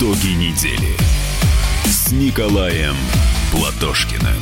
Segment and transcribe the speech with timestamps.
[0.00, 0.96] Итоги недели
[1.84, 2.94] с Николаем
[3.52, 4.32] Платошкиным.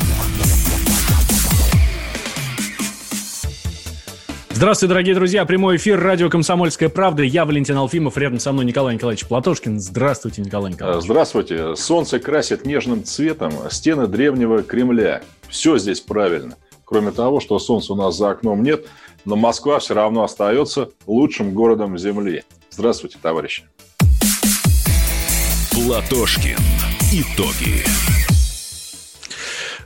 [4.51, 5.43] Здравствуйте, дорогие друзья.
[5.43, 7.23] Прямой эфир радио «Комсомольская правда».
[7.23, 8.17] Я Валентин Алфимов.
[8.17, 9.81] Рядом со мной Николай Николаевич Платошкин.
[9.81, 11.03] Здравствуйте, Николай Николаевич.
[11.03, 11.75] Здравствуйте.
[11.75, 15.23] Солнце красит нежным цветом стены древнего Кремля.
[15.49, 16.55] Все здесь правильно.
[16.85, 18.85] Кроме того, что солнца у нас за окном нет,
[19.25, 22.45] но Москва все равно остается лучшим городом Земли.
[22.69, 23.65] Здравствуйте, товарищи.
[25.89, 26.59] Платошкин.
[27.13, 27.83] Итоги.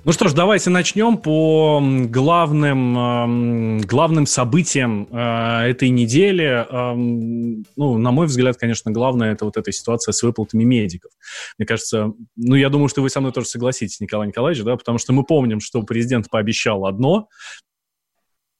[0.03, 6.67] Ну что ж, давайте начнем по главным, главным событиям э, этой недели.
[7.77, 11.13] Ну, на мой взгляд, конечно, главное это вот эта ситуация с выплатами медиков.
[11.57, 14.97] Мне кажется, ну, я думаю, что вы со мной тоже согласитесь, Николай Николаевич, да, потому
[14.97, 17.29] что мы помним, что президент пообещал одно,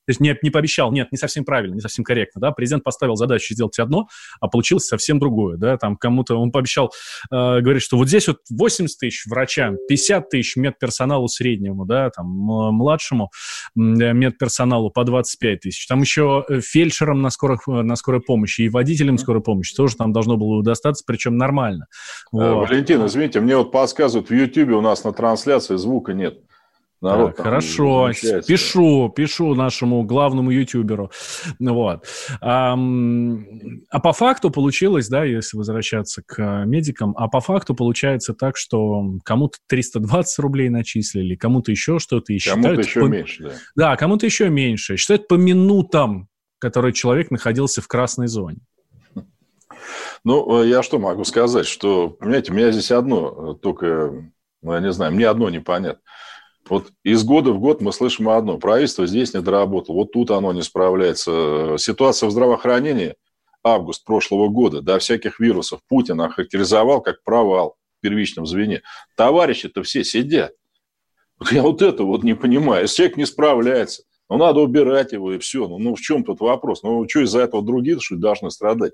[0.05, 3.15] то есть не, не пообещал, нет, не совсем правильно, не совсем корректно, да, президент поставил
[3.15, 4.07] задачу сделать одно,
[4.39, 6.91] а получилось совсем другое, да, там кому-то он пообещал,
[7.31, 12.27] э, говорит, что вот здесь вот 80 тысяч врачам, 50 тысяч медперсоналу среднему, да, там
[12.27, 13.29] младшему
[13.75, 18.61] э, медперсоналу по 25 тысяч, там еще э, фельдшерам на, скорых, э, на скорой помощи
[18.61, 21.87] и водителям скорой помощи тоже там должно было достаться, причем нормально.
[22.31, 22.69] Вот.
[22.69, 26.39] Валентин, извините, мне вот подсказывают, в Ютьюбе у нас на трансляции звука нет.
[27.03, 28.11] Народ так, хорошо,
[28.47, 31.11] пишу, пишу нашему главному ютуберу.
[31.59, 32.05] Вот.
[32.39, 32.77] А,
[33.89, 39.03] а по факту получилось, да, если возвращаться к медикам, а по факту получается так, что
[39.25, 42.31] кому-то 320 рублей начислили, кому-то еще что-то.
[42.31, 43.05] И кому-то еще по...
[43.05, 43.51] меньше, да.
[43.75, 44.95] Да, кому-то еще меньше.
[44.95, 48.59] Считают по минутам, которые человек находился в красной зоне.
[50.23, 54.31] Ну, э, я что могу сказать, что, понимаете, у меня здесь одно, э, только,
[54.61, 56.01] ну, я не знаю, мне одно непонятно.
[56.69, 58.57] Вот из года в год мы слышим одно.
[58.57, 59.95] Правительство здесь не доработало.
[59.95, 61.75] Вот тут оно не справляется.
[61.77, 63.15] Ситуация в здравоохранении
[63.63, 68.81] август прошлого года, до всяких вирусов, Путин охарактеризовал как провал в первичном звене.
[69.15, 70.53] Товарищи-то все сидят.
[71.51, 72.83] Я вот это вот не понимаю.
[72.83, 75.67] Если человек не справляется, ну, надо убирать его, и все.
[75.67, 76.83] Ну, ну в чем тут вопрос?
[76.83, 78.93] Ну, что из-за этого другие что должны страдать?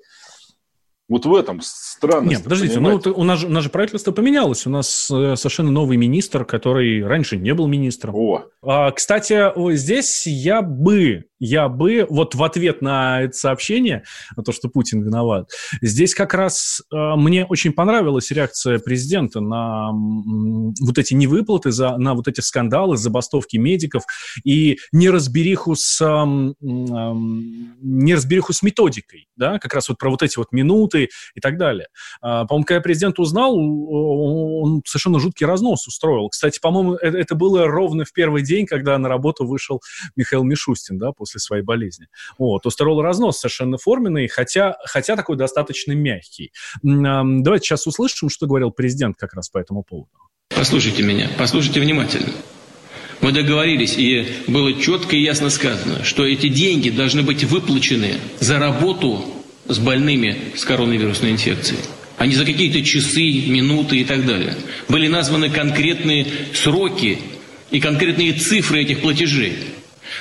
[1.10, 2.30] Вот в этом странность.
[2.30, 3.10] Нет, подождите, понимаете?
[3.10, 4.68] ну у нас, у нас же правительство поменялось.
[4.68, 8.16] У нас э, совершенно новый министр, который раньше не был министром.
[8.16, 8.46] О.
[8.62, 14.04] А, кстати, здесь я бы я бы вот в ответ на это сообщение,
[14.36, 15.50] на то, что Путин виноват,
[15.82, 21.98] здесь как раз э, мне очень понравилась реакция президента на м, вот эти невыплаты, за,
[21.98, 24.04] на вот эти скандалы, забастовки медиков
[24.44, 27.14] и неразбериху с, э, э,
[27.82, 31.88] неразбериху с методикой, да, как раз вот про вот эти вот минуты и так далее.
[32.22, 36.30] Э, по-моему, когда президент узнал, он совершенно жуткий разнос устроил.
[36.30, 39.82] Кстати, по-моему, это, это было ровно в первый день, когда на работу вышел
[40.16, 42.08] Михаил Мишустин, да, после после своей болезни.
[42.38, 42.66] Вот.
[42.66, 46.52] У Стерола разнос совершенно форменный, хотя, хотя такой достаточно мягкий.
[46.82, 50.10] Давайте сейчас услышим, что говорил президент как раз по этому поводу.
[50.50, 52.32] Послушайте меня, послушайте внимательно.
[53.22, 58.60] Мы договорились, и было четко и ясно сказано, что эти деньги должны быть выплачены за
[58.60, 59.24] работу
[59.68, 61.82] с больными с коронавирусной инфекцией
[62.18, 64.54] а не за какие-то часы, минуты и так далее.
[64.90, 67.18] Были названы конкретные сроки
[67.72, 69.54] и конкретные цифры этих платежей.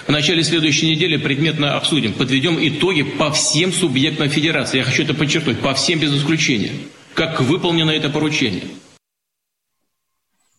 [0.09, 4.79] В начале следующей недели предметно обсудим, подведем итоги по всем субъектам Федерации.
[4.79, 6.71] Я хочу это подчеркнуть, по всем без исключения.
[7.13, 8.63] Как выполнено это поручение.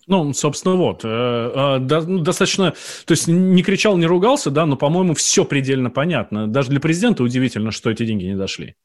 [0.06, 1.04] Ну, собственно, вот.
[1.04, 5.90] Э, э, ну, достаточно, то есть не кричал, не ругался, да, но, по-моему, все предельно
[5.90, 6.48] понятно.
[6.48, 8.76] Даже для президента удивительно, что эти деньги не дошли.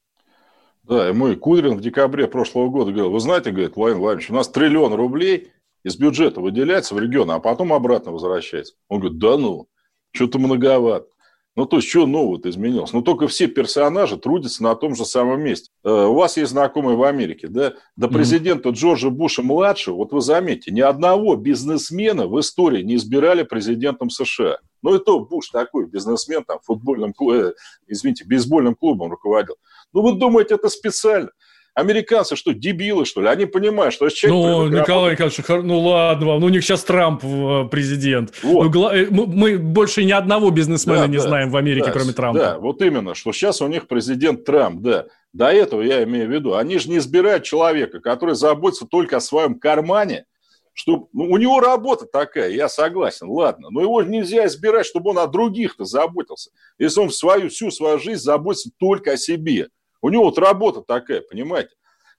[0.85, 4.35] Да, и мой Кудрин в декабре прошлого года говорил, вы знаете, говорит, Владимир Владимирович, у
[4.35, 5.49] нас триллион рублей
[5.85, 8.77] из бюджета выделяется в регион, а потом обратно возвращается.
[8.89, 9.69] Он говорит, да ну,
[10.15, 11.09] что-то многовато.
[11.57, 12.93] Ну, то есть, что нового-то изменилось?
[12.93, 15.71] Ну, только все персонажи трудятся на том же самом месте.
[15.85, 17.75] Э, у вас есть знакомые в Америке, да?
[17.95, 18.73] До президента mm-hmm.
[18.73, 24.59] Джорджа Буша-младшего, вот вы заметьте, ни одного бизнесмена в истории не избирали президентом США.
[24.83, 27.53] Ну, и то Буш такой бизнесмен, там, футбольным, э,
[27.87, 29.55] извините, бейсбольным клубом руководил.
[29.93, 31.31] Ну, вы думаете, это специально?
[31.75, 33.27] Американцы что, дебилы, что ли?
[33.27, 34.73] Они понимают, что человек...
[34.73, 38.33] Ну, Николай Николаевич, ну ладно вам, ну у них сейчас Трамп э, президент.
[38.45, 38.73] Вот.
[38.73, 42.13] Ну, э, мы больше ни одного бизнесмена да, не да, знаем в Америке, да, кроме
[42.13, 42.39] Трампа.
[42.39, 45.07] Да, вот именно, что сейчас у них президент Трамп, да.
[45.33, 49.21] До этого я имею в виду, они же не избирают человека, который заботится только о
[49.21, 50.27] своем кармане,
[50.75, 55.19] что ну, у него работа такая, я согласен, ладно, но его нельзя избирать, чтобы он
[55.19, 59.71] о других-то заботился, если он в свою, всю свою жизнь заботится только о себе.
[60.05, 61.71] У него вот работа такая, понимаете?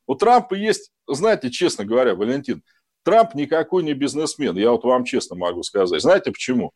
[0.07, 2.63] У Трампа есть, знаете, честно говоря, Валентин,
[3.03, 6.01] Трамп никакой не бизнесмен, я вот вам честно могу сказать.
[6.01, 6.71] Знаете почему?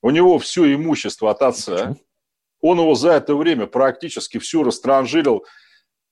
[0.00, 1.96] У него все имущество от отца.
[2.62, 5.44] Он его за это время практически все растранжирил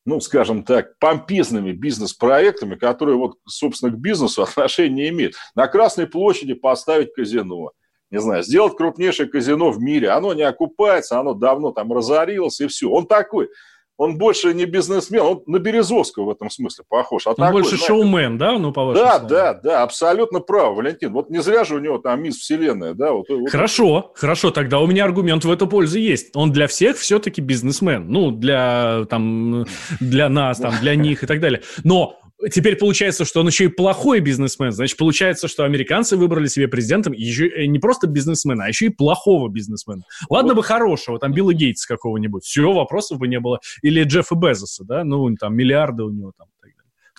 [0.05, 5.35] ну, скажем так, помпезными бизнес-проектами, которые, вот, собственно, к бизнесу отношения не имеют.
[5.55, 7.71] На Красной площади поставить казино,
[8.11, 10.11] не знаю, сделать крупнейшее казино в мире.
[10.11, 12.91] Оно не окупается, оно давно там разорилось, и все.
[12.91, 13.49] Он такой
[13.97, 17.27] он больше не бизнесмен, он на Березовского в этом смысле похож.
[17.27, 19.29] А он такой, больше знаете, шоумен, да, ну, по вашим Да, словам.
[19.29, 21.13] да, да, абсолютно прав, Валентин.
[21.13, 23.13] Вот не зря же у него там мисс Вселенная, да?
[23.13, 24.13] Вот, хорошо, вот.
[24.15, 26.35] хорошо, тогда у меня аргумент в эту пользу есть.
[26.35, 28.07] Он для всех все-таки бизнесмен.
[28.09, 29.67] Ну, для, там,
[30.01, 31.63] для нас, там, для них и так далее.
[31.85, 32.19] Но
[32.51, 34.73] теперь получается, что он еще и плохой бизнесмен.
[34.73, 38.89] Значит, получается, что американцы выбрали себе президентом еще э, не просто бизнесмена, а еще и
[38.91, 40.03] плохого бизнесмена.
[40.29, 40.61] Ладно вот.
[40.61, 43.61] бы хорошего, там Билла Гейтса какого-нибудь, все, вопросов бы не было.
[43.83, 46.49] Или Джеффа Безоса, да, ну, там, миллиарды у него там.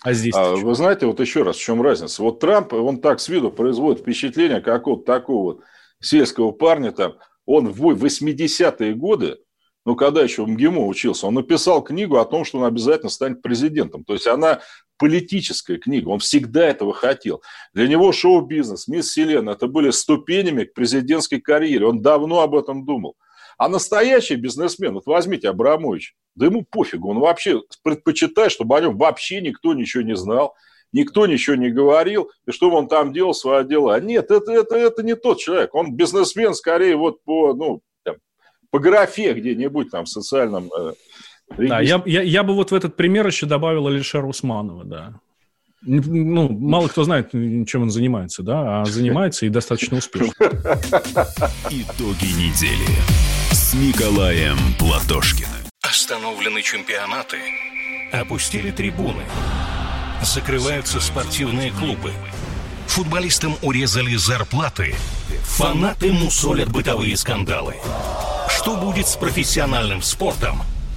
[0.02, 2.22] А здесь а, Вы знаете, вот еще раз, в чем разница?
[2.22, 5.60] Вот Трамп, он так с виду производит впечатление какого-то такого вот
[5.98, 7.14] сельского парня там,
[7.46, 9.38] он в 80-е годы
[9.86, 13.42] ну, когда еще в МГИМО учился, он написал книгу о том, что он обязательно станет
[13.42, 14.04] президентом.
[14.04, 14.60] То есть она
[14.98, 17.42] политическая книга, он всегда этого хотел.
[17.72, 21.86] Для него шоу-бизнес, мисс Вселенная, это были ступенями к президентской карьере.
[21.86, 23.16] Он давно об этом думал.
[23.58, 28.96] А настоящий бизнесмен, вот возьмите Абрамович, да ему пофигу, он вообще предпочитает, чтобы о нем
[28.96, 30.54] вообще никто ничего не знал,
[30.92, 34.00] никто ничего не говорил, и что он там делал, свои дела.
[34.00, 37.82] Нет, это, это, это не тот человек, он бизнесмен скорее вот по, ну,
[38.70, 40.94] по графе где-нибудь там в социальном э,
[41.56, 45.14] Да, я, я, я бы вот в этот пример еще добавил Алишера Усманова, да.
[45.86, 50.32] Ну, мало кто знает, чем он занимается, да, а занимается и достаточно успешно.
[51.70, 52.86] Итоги недели
[53.50, 55.50] с Николаем Платошкиным.
[55.82, 57.36] Остановлены чемпионаты,
[58.12, 59.24] опустили трибуны,
[60.22, 62.12] закрываются спортивные клубы,
[62.86, 64.94] футболистам урезали зарплаты,
[65.42, 67.74] фанаты мусолят бытовые скандалы.
[68.48, 70.62] Что будет с профессиональным спортом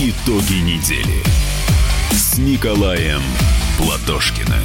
[0.00, 1.24] Итоги недели
[2.12, 3.20] с Николаем
[3.76, 4.62] Платошкиным.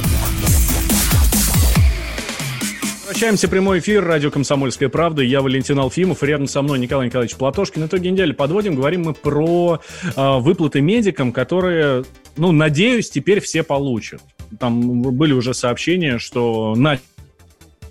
[3.00, 4.04] Возвращаемся в прямой эфир.
[4.04, 5.22] Радио «Комсомольская правда».
[5.22, 6.22] Я Валентин Алфимов.
[6.22, 7.86] Рядом со мной Николай Николаевич Платошкин.
[7.86, 8.76] Итоги недели подводим.
[8.76, 12.04] Говорим мы про э, выплаты медикам, которые,
[12.36, 14.20] ну, надеюсь, теперь все получат.
[14.60, 17.00] Там были уже сообщения, что на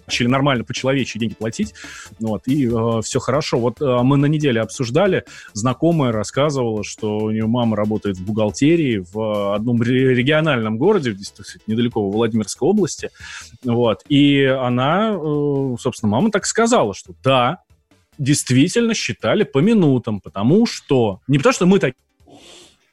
[0.07, 1.73] начали нормально по-человечьи деньги платить,
[2.19, 3.59] вот, и э, все хорошо.
[3.59, 9.03] Вот э, мы на неделе обсуждали, знакомая рассказывала, что у нее мама работает в бухгалтерии
[9.11, 11.33] в одном региональном городе, здесь,
[11.67, 13.09] недалеко в Владимирской области,
[13.63, 17.59] вот, и она, э, собственно, мама так сказала, что да,
[18.17, 21.19] действительно считали по минутам, потому что...
[21.27, 21.97] Не потому что мы такие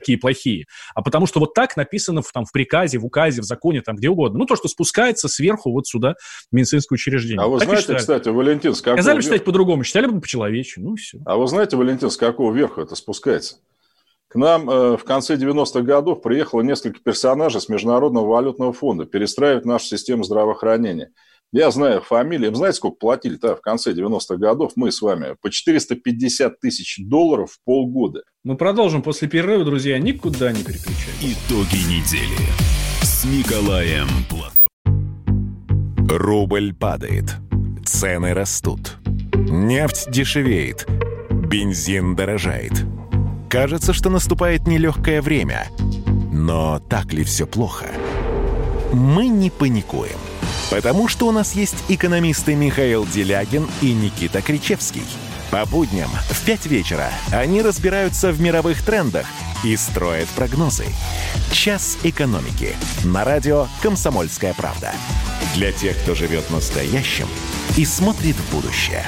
[0.01, 3.45] такие плохие, а потому что вот так написано в, там, в приказе, в указе, в
[3.45, 4.41] законе, там, где угодно.
[4.41, 6.15] Ну, то, что спускается сверху вот сюда
[6.51, 7.43] в медицинское учреждение.
[7.43, 8.97] А вы так знаете, кстати, Валентин, с какого...
[8.97, 11.19] Сказали бы считать по-другому, считали бы по-человечески, ну и все.
[11.25, 13.57] А вы знаете, Валентин, с какого верха это спускается?
[14.29, 19.65] К нам э, в конце 90-х годов приехало несколько персонажей с Международного валютного фонда перестраивать
[19.65, 21.11] нашу систему здравоохранения–
[21.53, 22.53] я знаю фамилии.
[22.55, 25.37] Знаете, сколько платили-то в конце 90-х годов мы с вами?
[25.41, 28.23] По 450 тысяч долларов в полгода.
[28.43, 29.99] Мы продолжим после перерыва, друзья.
[29.99, 31.37] Никуда не переключайтесь.
[31.47, 32.39] Итоги недели
[33.03, 34.69] с Николаем Платон.
[36.09, 37.37] Рубль падает.
[37.85, 38.97] Цены растут.
[39.35, 40.87] Нефть дешевеет.
[41.31, 42.73] Бензин дорожает.
[43.51, 45.67] Кажется, что наступает нелегкое время.
[46.33, 47.91] Но так ли все плохо?
[48.95, 50.19] Мы не паникуем
[50.71, 55.03] Потому что у нас есть экономисты Михаил Делягин и Никита Кричевский.
[55.51, 59.27] По будням в 5 вечера они разбираются в мировых трендах
[59.65, 60.87] и строят прогнозы.
[61.51, 64.93] «Час экономики» на радио «Комсомольская правда».
[65.57, 67.27] Для тех, кто живет настоящим
[67.77, 69.05] и смотрит в будущее.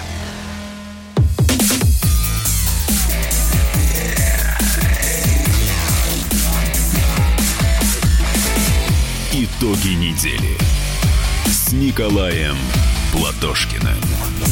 [9.33, 10.59] Итоги недели
[11.47, 12.57] с Николаем
[13.13, 14.52] Платошкиным.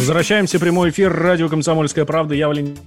[0.00, 1.12] Возвращаемся в прямой эфир.
[1.12, 2.34] Радио «Комсомольская правда».
[2.34, 2.78] Я Валентин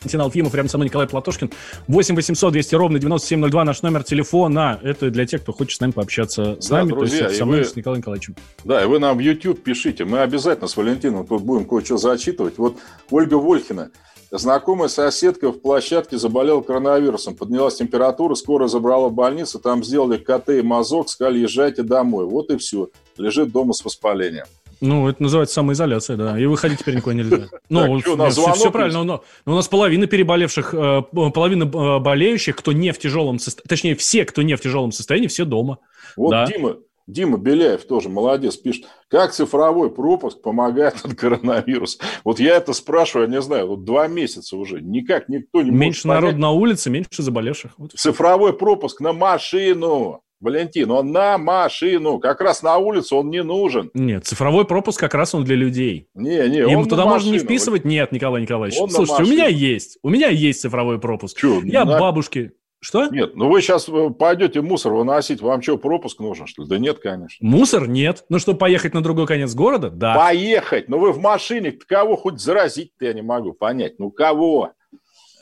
[0.00, 1.50] Валентин Алфимов, рядом со мной Николай Платошкин.
[1.86, 4.80] 8 800 200 ровно 9702 наш номер телефона.
[4.82, 7.44] Это для тех, кто хочет с нами пообщаться с Да, нами, друзья, то есть со
[7.44, 8.36] мной, вы- с Николаем Николаевичем.
[8.64, 10.06] Да, и вы нам в YouTube пишите.
[10.06, 12.56] Мы обязательно с Валентином тут будем кое-что зачитывать.
[12.56, 12.78] Вот
[13.10, 13.90] Ольга Вольхина.
[14.30, 17.36] Знакомая соседка в площадке заболела коронавирусом.
[17.36, 19.58] Поднялась температура, скоро забрала в больницу.
[19.58, 22.24] Там сделали КТ и мазок, сказали, езжайте домой.
[22.24, 22.88] Вот и все.
[23.18, 24.46] Лежит дома с воспалением.
[24.80, 26.38] Ну, это называется самоизоляция, да.
[26.38, 27.48] И выходить теперь никуда нельзя.
[27.68, 29.04] Ну, все, правильно.
[29.04, 33.94] Но, у нас половина переболевших, э, половина э, болеющих, кто не в тяжелом состоянии, точнее,
[33.96, 35.78] все, кто не в тяжелом состоянии, все дома.
[36.16, 36.48] Вот.
[36.48, 41.98] Дима, Дима Беляев тоже молодец, пишет, как цифровой пропуск помогает от коронавируса.
[42.24, 44.80] Вот я это спрашиваю, я не знаю, вот два месяца уже.
[44.80, 46.36] Никак никто не Меньше понять.
[46.36, 47.72] на улице, меньше заболевших.
[47.78, 47.92] Вот.
[47.92, 50.22] Цифровой пропуск на машину.
[50.40, 52.18] Валентин, он на машину.
[52.18, 53.90] Как раз на улицу он не нужен.
[53.94, 56.08] Нет, цифровой пропуск как раз он для людей.
[56.14, 57.44] Не, не, Им он туда можно не машину.
[57.44, 57.84] вписывать?
[57.84, 58.78] Нет, Николай Николаевич.
[58.80, 59.98] Он Слушайте, у меня есть.
[60.02, 61.38] У меня есть цифровой пропуск.
[61.38, 62.52] Чё, Я на- бабушке...
[62.82, 63.08] Что?
[63.08, 66.68] Нет, ну вы сейчас пойдете мусор выносить, вам что, пропуск нужен, что ли?
[66.70, 67.46] Да нет, конечно.
[67.46, 67.86] Мусор?
[67.86, 68.24] Нет.
[68.30, 69.90] Ну, чтобы поехать на другой конец города?
[69.90, 70.14] Да.
[70.14, 70.88] Поехать!
[70.88, 73.98] Ну вы в машине, кого хоть заразить-то я не могу понять.
[73.98, 74.70] Ну кого?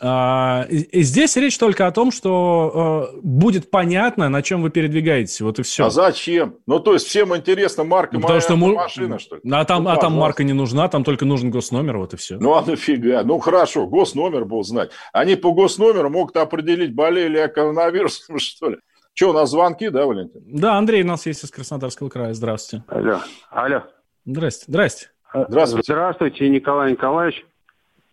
[0.01, 5.41] А, здесь речь только о том, что э, будет понятно, на чем вы передвигаетесь.
[5.41, 5.87] Вот и все.
[5.87, 6.57] А зачем?
[6.67, 9.43] Ну, то есть всем интересно марка Ну, моя потому что му- машина, что ли?
[9.51, 12.39] А там, Ну, а там марка не нужна, там только нужен госномер, вот и все.
[12.39, 13.23] Ну, а нафига?
[13.25, 14.91] Ну, хорошо, госномер был знать.
[15.13, 18.77] Они по госномеру могут определить, болели я коронавирусом, что ли.
[19.15, 20.41] Что, у нас звонки, да, Валентин?
[20.47, 22.35] Да, Андрей у нас есть из Краснодарского края.
[22.35, 22.85] Здравствуйте.
[22.87, 23.19] Алло,
[23.51, 23.83] алло.
[24.25, 24.65] Здрасте.
[24.69, 25.11] Здрасте.
[25.35, 25.93] Здравствуйте.
[25.93, 27.45] Здравствуйте, Николай Николаевич.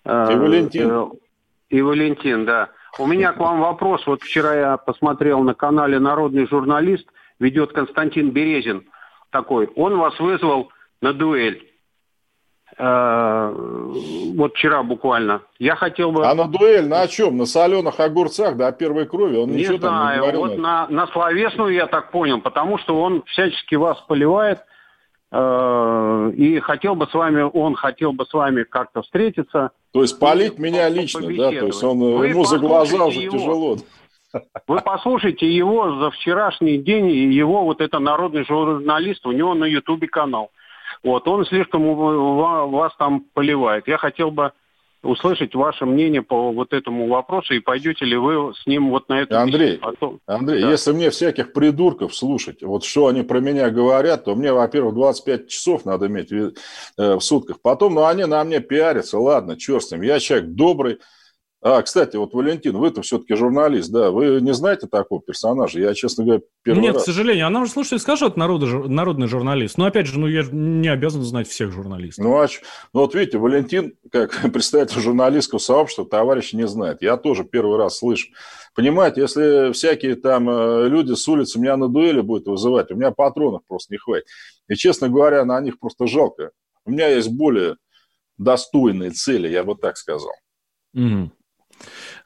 [0.03, 1.11] Э, И Валентин.
[1.75, 2.69] И Валентин, да.
[2.99, 4.07] У меня к вам вопрос.
[4.07, 7.05] Вот вчера я посмотрел на канале «Народный журналист»,
[7.37, 8.85] ведет Константин Березин
[9.29, 9.67] такой.
[9.75, 10.69] Он вас вызвал
[11.01, 11.69] на дуэль.
[12.77, 13.53] Э,
[14.37, 15.41] Вот вчера буквально.
[15.59, 16.25] Я хотел бы...
[16.25, 17.35] А на дуэль на чем?
[17.35, 19.35] На соленых огурцах до первой крови?
[19.35, 20.39] Он Не ничего там не знаю, говорил.
[20.39, 24.59] вот на, на словесную я так понял, потому что он всячески вас поливает,
[26.35, 29.71] и хотел бы с вами, он хотел бы с вами как-то встретиться.
[29.91, 31.49] То есть полить по- меня лично, да?
[31.49, 33.37] То есть он, Вы ему за глаза уже его.
[33.37, 33.77] тяжело.
[34.67, 39.65] Вы послушайте его за вчерашний день, и его вот это народный журналист, у него на
[39.65, 40.51] Ютубе канал.
[41.03, 41.95] Вот, он слишком
[42.71, 43.87] вас там поливает.
[43.87, 44.51] Я хотел бы
[45.05, 49.21] услышать ваше мнение по вот этому вопросу, и пойдете ли вы с ним вот на
[49.21, 49.77] эту Андрей.
[49.81, 50.71] А то- Андрей, Да.
[50.71, 55.47] если мне всяких придурков слушать, вот что они про меня говорят, то мне, во-первых, 25
[55.47, 56.51] часов надо иметь э,
[56.97, 57.61] в сутках.
[57.61, 59.19] Потом, ну, они на мне пиарятся.
[59.19, 60.01] Ладно, черт с ним.
[60.01, 60.97] Я человек добрый.
[61.67, 64.11] А, кстати, вот, Валентин, вы-то все-таки журналист, да?
[64.11, 65.79] Вы не знаете такого персонажа?
[65.79, 67.01] Я, честно говоря, первый Нет, раз.
[67.01, 67.47] к сожалению.
[67.47, 69.79] Она уже, слушайте, скажет народный, жур- народный журналист.
[69.79, 72.23] Но опять же, ну я же не обязан знать всех журналистов.
[72.23, 72.45] Ну, а
[72.93, 77.01] ну, вот видите, Валентин, как представитель журналистского сообщества, товарищ не знает.
[77.01, 78.27] Я тоже первый раз слышу.
[78.75, 83.09] Понимаете, если всякие там э, люди с улицы меня на дуэли будут вызывать, у меня
[83.09, 84.27] патронов просто не хватит.
[84.67, 86.51] И, честно говоря, на них просто жалко.
[86.85, 87.77] У меня есть более
[88.37, 90.33] достойные цели, я бы так сказал.
[90.93, 91.31] Мгм.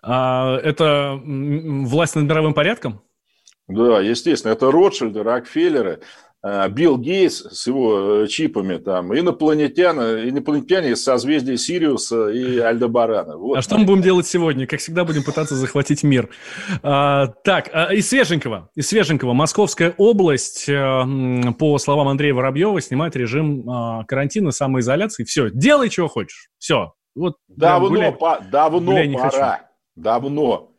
[0.01, 3.01] А, это власть над мировым порядком?
[3.68, 6.00] Да, естественно, это Ротшильды, Рокфеллеры,
[6.44, 13.38] э, Билл Гейтс с его э, чипами, там, инопланетяне, инопланетяне из созвездия Сириуса и Альдебарана.
[13.38, 13.58] Вот.
[13.58, 14.65] А что мы будем делать сегодня?
[14.65, 16.29] Как всегда, будем пытаться захватить мир.
[16.82, 18.70] А, так, а, из свеженького.
[18.74, 19.34] Из свеженького.
[19.34, 21.03] Московская область, э,
[21.60, 25.25] по словам Андрея Воробьева, снимает режим а, карантина, самоизоляции.
[25.25, 26.50] Все, делай, чего хочешь.
[26.58, 26.94] Все.
[27.13, 28.12] Вот прям Давно, гуляй.
[28.13, 29.69] по- давно гуляй пора.
[30.00, 30.72] Давно.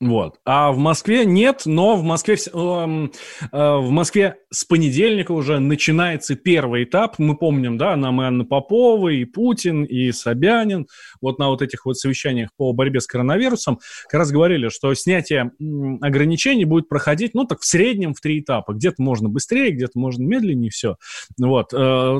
[0.00, 0.40] Вот.
[0.44, 3.12] А в Москве нет, но в Москве, эм,
[3.52, 7.20] э, в Москве с понедельника уже начинается первый этап.
[7.20, 10.88] Мы помним, да, нам и Анна Попова, и Путин, и Собянин,
[11.22, 15.52] вот на вот этих вот совещаниях по борьбе с коронавирусом как раз говорили, что снятие
[16.00, 18.72] ограничений будет проходить, ну, так в среднем в три этапа.
[18.72, 20.96] Где-то можно быстрее, где-то можно медленнее, все.
[21.38, 21.72] Вот.
[21.72, 22.18] Э,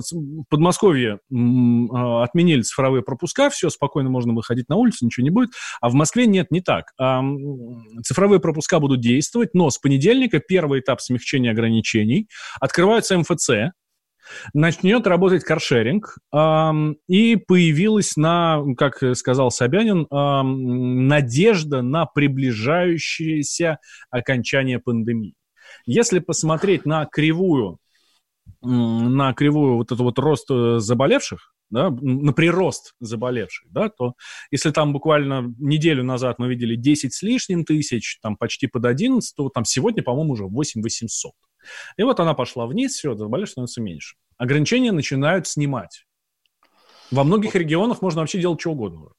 [0.48, 5.50] Подмосковье э, отменили цифровые пропуска, все, спокойно можно выходить на улицу, ничего не будет.
[5.80, 6.92] А в Москве нет, не так.
[6.98, 7.22] А,
[8.04, 12.28] Цифровые пропуска будут действовать, но с понедельника первый этап смягчения ограничений.
[12.60, 13.72] Открываются МФЦ,
[14.54, 16.18] начнет работать каршеринг,
[17.08, 20.06] и появилась на, как сказал Собянин,
[21.08, 23.78] надежда на приближающееся
[24.10, 25.34] окончание пандемии.
[25.86, 27.78] Если посмотреть на кривую,
[28.60, 34.14] на кривую вот эту вот рост э, заболевших, да, на прирост заболевших, да, то
[34.50, 39.34] если там буквально неделю назад мы видели 10 с лишним тысяч, там почти под 11,
[39.34, 41.32] то там сегодня, по-моему, уже 8 800.
[41.96, 44.16] И вот она пошла вниз, все, заболевших становится меньше.
[44.38, 46.04] Ограничения начинают снимать.
[47.10, 49.10] Во многих регионах можно вообще делать что угодно.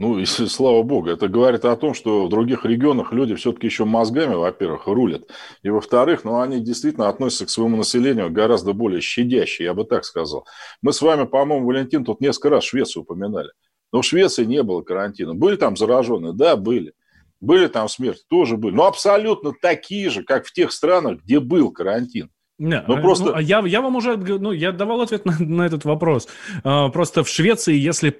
[0.00, 3.84] Ну, и слава богу, это говорит о том, что в других регионах люди все-таки еще
[3.84, 5.24] мозгами, во-первых, рулят.
[5.62, 10.06] И, во-вторых, ну, они действительно относятся к своему населению гораздо более щадяще, я бы так
[10.06, 10.46] сказал.
[10.80, 13.50] Мы с вами, по-моему, Валентин, тут несколько раз Швецию упоминали.
[13.92, 15.34] Но в Швеции не было карантина.
[15.34, 16.32] Были там зараженные?
[16.32, 16.94] Да, были.
[17.40, 18.22] Были там смерти?
[18.28, 18.74] Тоже были.
[18.74, 22.30] Но абсолютно такие же, как в тех странах, где был карантин.
[22.60, 23.32] Не, ну, просто...
[23.32, 26.28] ну, я, я вам уже ну, я давал ответ на, на этот вопрос.
[26.62, 28.10] А, просто в Швеции, если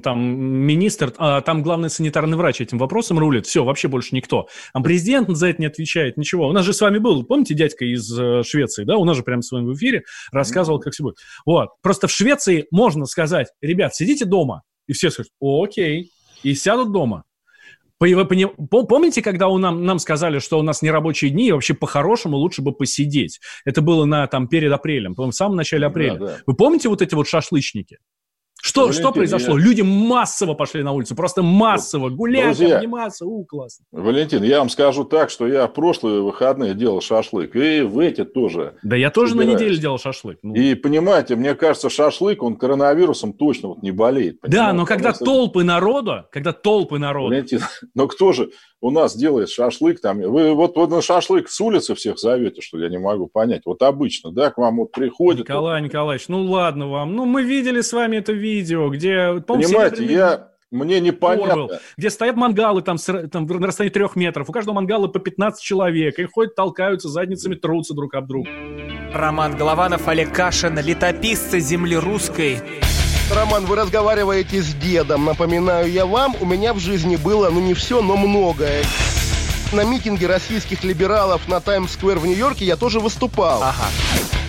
[0.00, 4.48] там министр, а, там главный санитарный врач этим вопросом рулит, все, вообще больше никто.
[4.72, 6.48] А президент за это не отвечает, ничего.
[6.48, 8.96] У нас же с вами был, помните, дядька из э, Швеции, да?
[8.96, 11.16] У нас же прямо с вами в эфире рассказывал, как все будет.
[11.44, 11.68] Вот.
[11.82, 14.62] Просто в Швеции можно сказать, ребят, сидите дома.
[14.86, 16.10] И все скажут, окей.
[16.42, 17.24] И сядут дома.
[18.00, 22.62] Помните, когда у нам, нам сказали, что у нас нерабочие дни, и вообще по-хорошему лучше
[22.62, 23.40] бы посидеть?
[23.66, 26.18] Это было на, там, перед апрелем, в самом начале апреля.
[26.18, 26.36] Да, да.
[26.46, 27.98] Вы помните вот эти вот шашлычники?
[28.62, 29.58] Что, что произошло?
[29.58, 29.64] Я...
[29.64, 33.84] Люди массово пошли на улицу, просто массово, гулять, Друзья, обниматься, у, классно.
[33.92, 38.74] Валентин, я вам скажу так, что я прошлые выходные делал шашлык, и в эти тоже.
[38.82, 39.52] Да я тоже собираюсь.
[39.52, 40.38] на неделе делал шашлык.
[40.42, 40.54] Ну.
[40.54, 44.40] И понимаете, мне кажется, шашлык, он коронавирусом точно вот не болеет.
[44.40, 44.66] Понимаете?
[44.66, 47.34] Да, но когда толпы народа, когда толпы народа.
[47.34, 47.60] Валентин,
[47.94, 48.50] но кто же,
[48.80, 52.78] у нас делает шашлык, там, вы вот, вот на шашлык с улицы всех зовете, что
[52.78, 53.62] я не могу понять.
[53.66, 55.40] Вот обычно, да, к вам вот приходит.
[55.40, 55.86] Николай вот...
[55.86, 58.49] Николаевич, ну ладно вам, ну мы видели с вами это видео,
[58.90, 59.40] где...
[59.46, 60.50] Понимаете, я...
[60.70, 61.54] Мне непонятно.
[61.54, 64.48] Был, где стоят мангалы там, там на расстоянии трех метров.
[64.48, 66.18] У каждого мангала по 15 человек.
[66.20, 68.50] И ходят, толкаются, задницами трутся друг об друга.
[69.12, 72.58] Роман Голованов, Олег Кашин, летописцы земли русской.
[73.34, 75.24] Роман, вы разговариваете с дедом.
[75.24, 78.84] Напоминаю я вам, у меня в жизни было, ну не все, но многое.
[79.72, 83.62] На митинге российских либералов на Таймс-сквер в Нью-Йорке я тоже выступал.
[83.62, 83.86] Ага.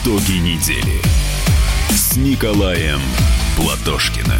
[0.00, 1.00] Итоги недели
[1.90, 2.98] с Николаем
[3.56, 4.38] Платошкиным.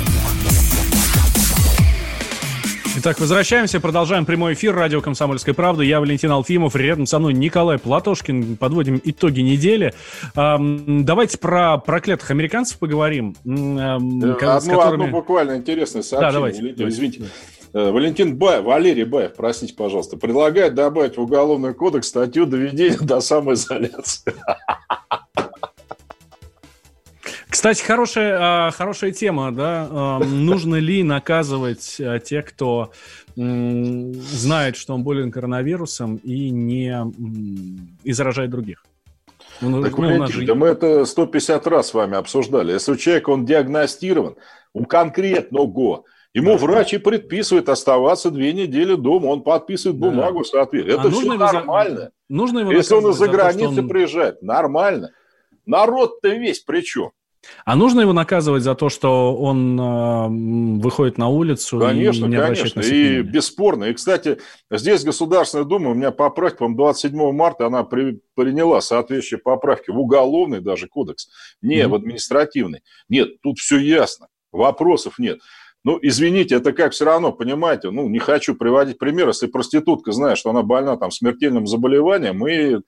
[2.97, 5.83] Итак, возвращаемся, продолжаем прямой эфир радио «Комсомольская правда».
[5.83, 8.57] Я Валентин Алфимов, рядом со мной Николай Платошкин.
[8.57, 9.93] Подводим итоги недели.
[10.37, 13.35] Эм, давайте про проклятых американцев поговорим.
[13.45, 15.05] Эм, одну, которыми...
[15.05, 16.29] одну буквально интересное сообщение.
[16.29, 16.63] Да, давайте.
[16.63, 17.23] Валентин, извините.
[17.75, 23.21] Э, Валентин Баев, Валерий Баев, простите, пожалуйста, предлагает добавить в Уголовный кодекс статью доведения до
[23.21, 24.35] самоизоляции.
[27.53, 29.87] Кстати, хорошая, а, хорошая тема, да.
[29.91, 32.93] А, нужно ли наказывать а, тех, кто
[33.37, 36.97] знает, что он болен коронавирусом и не
[38.05, 38.85] и заражает других?
[39.61, 40.47] Ну, так, ну, же...
[40.47, 42.73] да мы это 150 раз с вами обсуждали.
[42.73, 44.37] Если у человека он диагностирован,
[44.73, 46.57] у конкретного, ему да.
[46.57, 50.45] врач и предписывает оставаться две недели дома, он подписывает бумагу да.
[50.45, 51.01] соответственно.
[51.01, 52.11] Это а все нормально.
[52.31, 53.89] Нужно его Если он из-за границы он...
[53.89, 55.11] приезжает, нормально.
[55.67, 57.13] Народ-то весь при чем?
[57.65, 62.37] А нужно его наказывать за то, что он э, выходит на улицу конечно, и не
[62.37, 62.81] конечно.
[62.81, 63.85] И бесспорно.
[63.85, 64.39] И, кстати,
[64.71, 69.99] здесь Государственная Дума, у меня поправка, по 27 марта она при, приняла соответствующие поправки в
[69.99, 71.29] уголовный даже кодекс,
[71.61, 71.89] не mm-hmm.
[71.89, 72.81] в административный.
[73.09, 75.41] Нет, тут все ясно, вопросов нет.
[75.85, 80.39] Ну, извините, это как все равно, понимаете, ну, не хочу приводить пример, если проститутка знает,
[80.39, 82.79] что она больна там смертельным заболеванием, и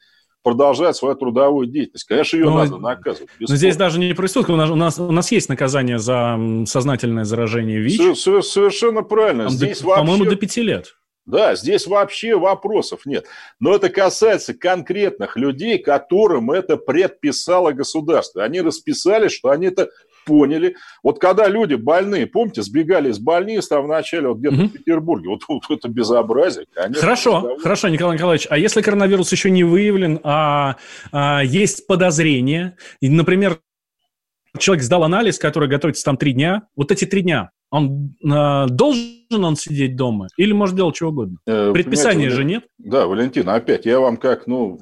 [0.44, 2.04] продолжать свою трудовую деятельность.
[2.04, 3.30] Конечно, ее но, надо наказывать.
[3.40, 7.24] Но здесь даже не преступка, у нас, у, нас, у нас есть наказание за сознательное
[7.24, 8.16] заражение ВИЧ.
[8.16, 9.48] Совершенно правильно.
[9.48, 10.02] здесь до, вообще...
[10.02, 10.94] По-моему, до пяти лет.
[11.26, 13.24] Да, здесь вообще вопросов нет.
[13.59, 18.44] Но это касается конкретных людей, которым это предписало государство.
[18.44, 19.88] Они расписали, что они это
[20.25, 20.77] поняли.
[21.03, 24.65] Вот когда люди больные, помните, сбегали из больниц там в начале, вот где-то угу.
[24.65, 26.67] в Петербурге, вот, вот это безобразие.
[26.75, 27.63] Конечно, хорошо, безобразие.
[27.63, 30.77] хорошо, Николай Николаевич, а если коронавирус еще не выявлен, а,
[31.13, 33.59] а есть подозрение, например,
[34.59, 39.45] человек сдал анализ, который готовится там три дня, вот эти три дня, он э, должен
[39.45, 41.39] он сидеть дома или может делать что угодно?
[41.47, 42.65] Э, Предписания же нет.
[42.79, 44.81] Да, Валентин, опять я вам как, ну,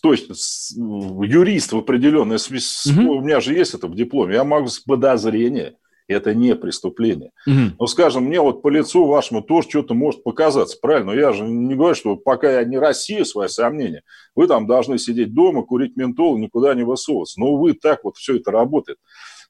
[0.00, 3.18] точно юрист в определенной угу.
[3.18, 5.76] у меня же есть это в дипломе, я могу с подозрения
[6.08, 7.30] Это не преступление.
[7.46, 7.76] Угу.
[7.78, 11.12] Но, скажем, мне вот по лицу вашему тоже что-то может показаться, правильно?
[11.12, 14.02] Но я же не говорю, что пока я не Россия, свои сомнения,
[14.34, 17.40] вы там должны сидеть дома, курить ментол, никуда не высовываться.
[17.40, 18.98] Но, увы, так вот все это работает.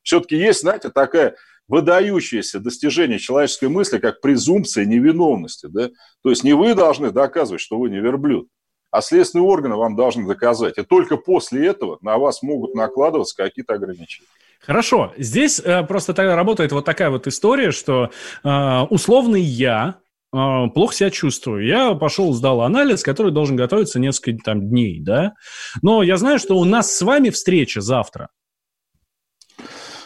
[0.03, 1.37] Все-таки есть, знаете, такая
[1.69, 5.69] выдающееся достижение человеческой мысли, как презумпция невиновности.
[5.71, 5.91] Да?
[6.23, 8.49] То есть не вы должны доказывать, что вы не верблюд,
[8.93, 10.79] а следственные органы вам должны доказать.
[10.79, 14.29] И только после этого на вас могут накладываться какие-то ограничения.
[14.61, 15.13] Хорошо.
[15.17, 18.11] Здесь э, просто тогда работает вот такая вот история, что
[18.45, 19.97] э, условный я
[20.33, 20.37] э,
[20.73, 21.67] плохо себя чувствую.
[21.67, 25.33] Я пошел, сдал анализ, который должен готовиться несколько там, дней, да.
[25.81, 28.29] Но я знаю, что у нас с вами встреча завтра.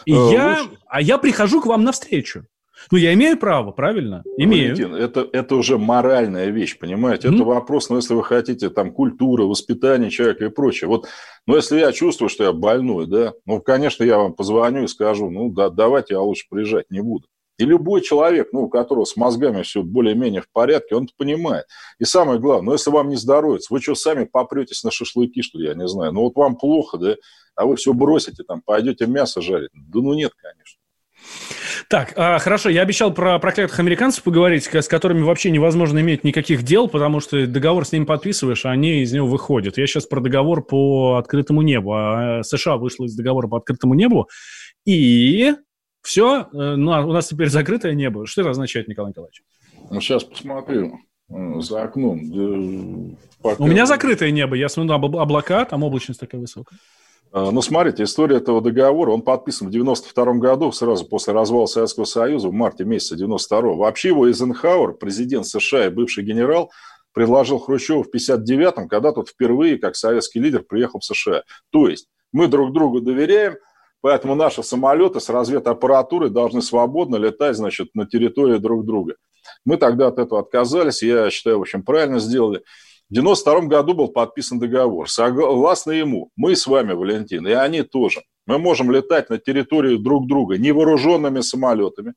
[0.05, 0.77] И э, я, лучше...
[0.87, 2.45] а я прихожу к вам навстречу.
[2.91, 4.23] Ну, я имею право, правильно?
[4.37, 4.75] Имею.
[4.75, 7.27] Валентин, это, это уже моральная вещь, понимаете?
[7.27, 7.35] Mm-hmm.
[7.35, 10.87] Это вопрос, ну, если вы хотите, там, культура, воспитание человека и прочее.
[10.87, 11.07] Вот,
[11.45, 15.29] ну, если я чувствую, что я больной, да, ну, конечно, я вам позвоню и скажу,
[15.29, 17.27] ну, да, давайте я лучше приезжать не буду.
[17.57, 21.65] И любой человек, ну, у которого с мозгами все более-менее в порядке, он это понимает.
[21.97, 25.57] И самое главное, ну, если вам не здоровится, вы что, сами попретесь на шашлыки, что
[25.57, 26.11] ли, я не знаю.
[26.11, 27.15] Ну, вот вам плохо, да,
[27.55, 29.71] а вы все бросите, там, пойдете мясо жарить.
[29.73, 30.79] Да ну нет, конечно.
[31.89, 36.63] Так, а, хорошо, я обещал про проклятых американцев поговорить, с которыми вообще невозможно иметь никаких
[36.63, 39.77] дел, потому что договор с ними подписываешь, а они из него выходят.
[39.77, 41.93] Я сейчас про договор по открытому небу.
[41.93, 44.29] А США вышла из договора по открытому небу,
[44.85, 45.53] и
[46.01, 48.25] все, э, ну, а у нас теперь закрытое небо.
[48.25, 49.43] Что это означает, Николай Николаевич?
[49.89, 53.17] Ну, сейчас посмотрю э, за окном.
[53.41, 53.63] Пока...
[53.63, 56.79] У меня закрытое небо, я смотрю на облака, там облачность такая высокая.
[57.31, 62.05] А, ну, смотрите, история этого договора, он подписан в 92 году, сразу после развала Советского
[62.05, 63.75] Союза, в марте месяца 92 -го.
[63.75, 66.71] Вообще его Эйзенхауэр, президент США и бывший генерал,
[67.13, 71.43] предложил Хрущеву в 59-м, когда тот впервые, как советский лидер, приехал в США.
[71.71, 73.55] То есть мы друг другу доверяем,
[74.01, 79.15] Поэтому наши самолеты с разведаппаратурой должны свободно летать, значит, на территории друг друга.
[79.65, 82.63] Мы тогда от этого отказались, я считаю, в общем, правильно сделали.
[83.09, 85.09] В 92 году был подписан договор.
[85.09, 90.27] Согласно ему, мы с вами, Валентин, и они тоже, мы можем летать на территории друг
[90.27, 92.13] друга невооруженными самолетами,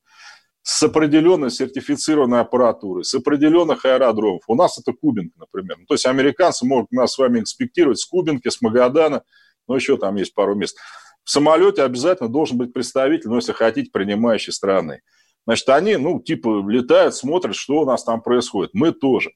[0.63, 4.43] с определенной сертифицированной аппаратурой, с определенных аэродромов.
[4.47, 5.79] У нас это Кубинка, например.
[5.79, 9.23] Ну, то есть американцы могут нас с вами инспектировать с Кубинки, с Магадана,
[9.67, 10.77] ну еще там есть пару мест
[11.25, 15.01] в самолете обязательно должен быть представитель, ну, если хотите, принимающей страны.
[15.47, 18.75] Значит, они, ну, типа, летают, смотрят, что у нас там происходит.
[18.75, 19.31] Мы тоже.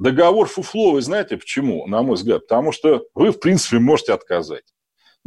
[0.00, 2.46] Договор фуфло, вы знаете почему, на мой взгляд?
[2.48, 4.64] Потому что вы, в принципе, можете отказать.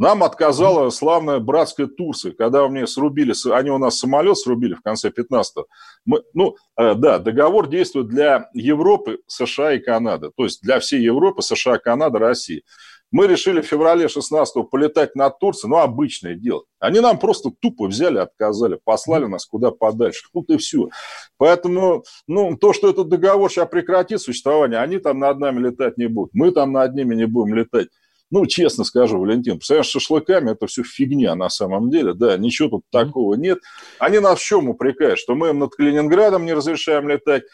[0.00, 5.10] Нам отказала славная братская Турция, когда мне срубили, они у нас самолет срубили в конце
[5.10, 5.66] 15-го.
[6.04, 10.32] Мы, ну, э, да, договор действует для Европы, США и Канады.
[10.36, 12.64] То есть для всей Европы, США, Канады, России.
[13.10, 16.64] Мы решили в феврале 16-го полетать над Турцией, ну, обычное дело.
[16.80, 20.26] Они нам просто тупо взяли, отказали, послали нас куда подальше.
[20.32, 20.88] Тут и все.
[21.36, 26.06] Поэтому, ну, то, что этот договор сейчас прекратит существование, они там над нами летать не
[26.06, 26.34] будут.
[26.34, 27.88] Мы там над ними не будем летать.
[28.30, 32.82] Ну, честно скажу, Валентин, представляешь, шашлыками это все фигня на самом деле, да, ничего тут
[32.90, 33.60] такого нет.
[34.00, 35.20] Они нас в чем упрекают?
[35.20, 37.44] Что мы им над Калининградом не разрешаем летать,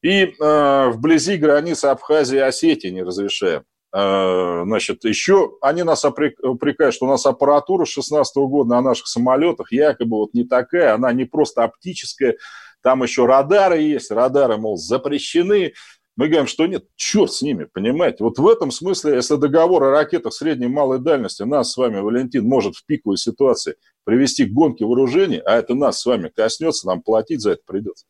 [0.00, 3.64] и э, вблизи границы Абхазии и Осетии не разрешаем.
[3.94, 9.06] Э, значит, еще они нас упрекают, что у нас аппаратура с 16 года на наших
[9.06, 12.36] самолетах якобы вот не такая, она не просто оптическая,
[12.82, 15.72] там еще радары есть, радары, мол, запрещены.
[16.16, 18.24] Мы говорим, что нет, черт с ними, понимаете?
[18.24, 22.00] Вот в этом смысле, если договор о ракетах средней и малой дальности нас с вами,
[22.00, 26.86] Валентин, может в пиковой ситуации привести к гонке вооружений, а это нас с вами коснется,
[26.86, 28.06] нам платить за это придется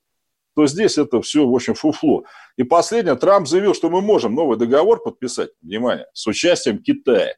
[0.57, 2.25] то здесь это все, в общем, фуфло.
[2.57, 7.35] И последнее, Трамп заявил, что мы можем новый договор подписать, внимание, с участием Китая.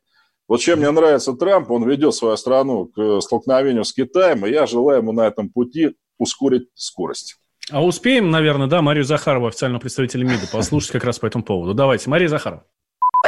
[0.47, 4.67] Вот чем мне нравится Трамп, он ведет свою страну к столкновению с Китаем, и я
[4.67, 7.37] желаю ему на этом пути ускорить скорость.
[7.71, 11.75] А успеем, наверное, да, Марию Захарову, официального представителя МИДа, послушать как раз по этому поводу.
[11.75, 12.65] Давайте, Мария Захарова.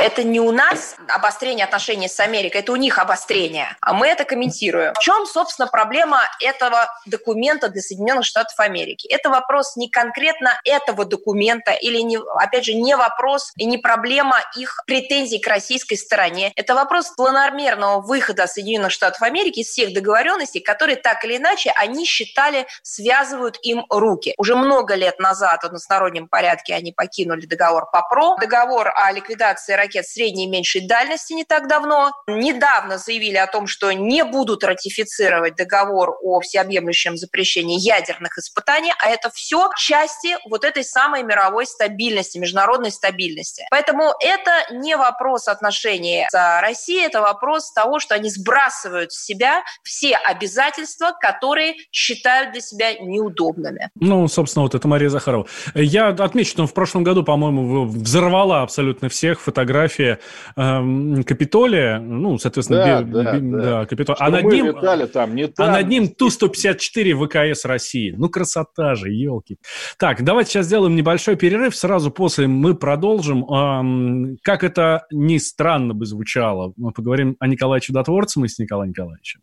[0.01, 3.77] Это не у нас обострение отношений с Америкой, это у них обострение.
[3.83, 4.95] А мы это комментируем.
[4.95, 9.07] В чем, собственно, проблема этого документа для Соединенных Штатов Америки?
[9.09, 14.39] Это вопрос не конкретно этого документа или, не, опять же, не вопрос и не проблема
[14.57, 16.53] их претензий к российской стороне.
[16.57, 22.07] Это вопрос планомерного выхода Соединенных Штатов Америки из всех договоренностей, которые так или иначе они
[22.07, 24.33] считали связывают им руки.
[24.39, 29.90] Уже много лет назад в одностороннем порядке они покинули договор ПАПРО, договор о ликвидации ракет
[29.99, 32.13] средней и меньшей дальности не так давно.
[32.27, 39.09] Недавно заявили о том, что не будут ратифицировать договор о всеобъемлющем запрещении ядерных испытаний, а
[39.09, 43.65] это все части вот этой самой мировой стабильности, международной стабильности.
[43.71, 49.63] Поэтому это не вопрос отношений с Россией, это вопрос того, что они сбрасывают с себя
[49.83, 53.91] все обязательства, которые считают для себя неудобными.
[53.95, 55.47] Ну, собственно, вот это Мария Захарова.
[55.75, 59.41] Я отмечу, что в прошлом году, по-моему, взорвала абсолютно всех
[59.81, 60.19] фотография
[60.57, 63.59] э, Капитолия, ну, соответственно, да, би, да, би, да.
[63.59, 64.17] да Капитолия.
[64.21, 64.75] А над ним,
[65.13, 65.69] там, не там.
[65.69, 68.15] а над ним Ту-154 ВКС России.
[68.17, 69.59] Ну, красота же, елки.
[69.99, 73.45] Так, давайте сейчас сделаем небольшой перерыв, сразу после мы продолжим.
[73.45, 78.91] Эм, как это ни странно бы звучало, мы поговорим о Николае Чудотворце мы с Николаем
[78.91, 79.41] Николаевичем.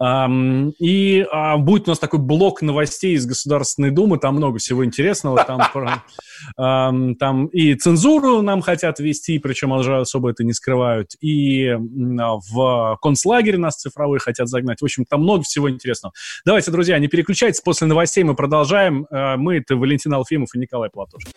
[0.00, 4.84] Эм, и э, будет у нас такой блок новостей из Государственной Думы, там много всего
[4.84, 5.60] интересного, там,
[6.58, 12.98] эм, там и цензуру нам хотят вести, причем уже особо это не скрывают, и в
[13.02, 14.80] концлагере нас цифровой хотят загнать.
[14.80, 16.12] В общем, там много всего интересного.
[16.44, 19.06] Давайте, друзья, не переключайтесь, после новостей мы продолжаем.
[19.10, 21.32] Э, мы— это Валентин Алфимов и Николай Платошкин.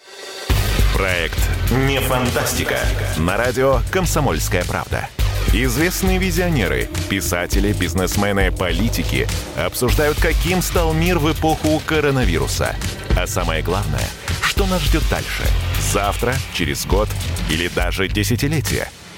[0.95, 1.39] Проект
[1.87, 2.77] «Не фантастика»
[3.17, 5.09] на радио «Комсомольская правда».
[5.57, 12.75] Известные визионеры, писатели, бизнесмены, политики обсуждают, каким стал мир в эпоху коронавируса.
[13.17, 14.05] А самое главное,
[14.41, 15.43] что нас ждет дальше?
[15.93, 17.07] Завтра, через год
[17.49, 18.89] или даже десятилетие–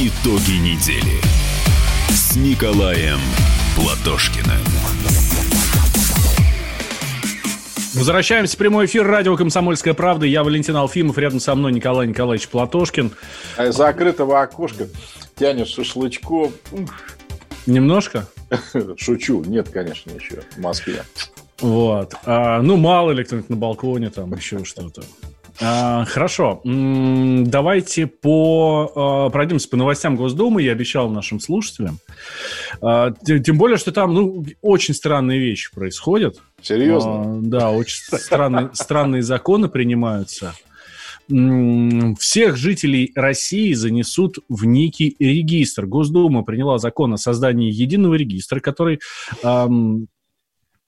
[0.00, 1.20] Итоги недели
[2.08, 3.18] с Николаем
[3.74, 4.62] Платошкиным.
[7.94, 10.24] Возвращаемся в прямой эфир радио «Комсомольская правда».
[10.24, 13.10] Я Валентин Алфимов, рядом со мной Николай Николаевич Платошкин.
[13.56, 14.86] А из закрытого окошка
[15.34, 16.52] тянешь шашлычком.
[17.66, 18.28] Немножко?
[18.98, 19.42] Шучу.
[19.42, 21.02] Нет, конечно, еще в Москве.
[21.58, 22.14] Вот.
[22.24, 25.02] А, ну, мало ли кто-нибудь на балконе, там еще что-то.
[25.60, 26.60] А, хорошо.
[26.64, 30.62] Давайте по а, пройдемся по новостям Госдумы.
[30.62, 31.98] Я обещал нашим слушателям.
[32.80, 36.40] А, тем более, что там ну, очень странные вещи происходят.
[36.62, 37.40] Серьезно?
[37.42, 40.54] Да, очень странные, странные законы принимаются.
[41.28, 45.84] Всех жителей России занесут в некий регистр.
[45.84, 48.98] Госдума приняла закон о создании единого регистра, который
[49.42, 49.68] Э,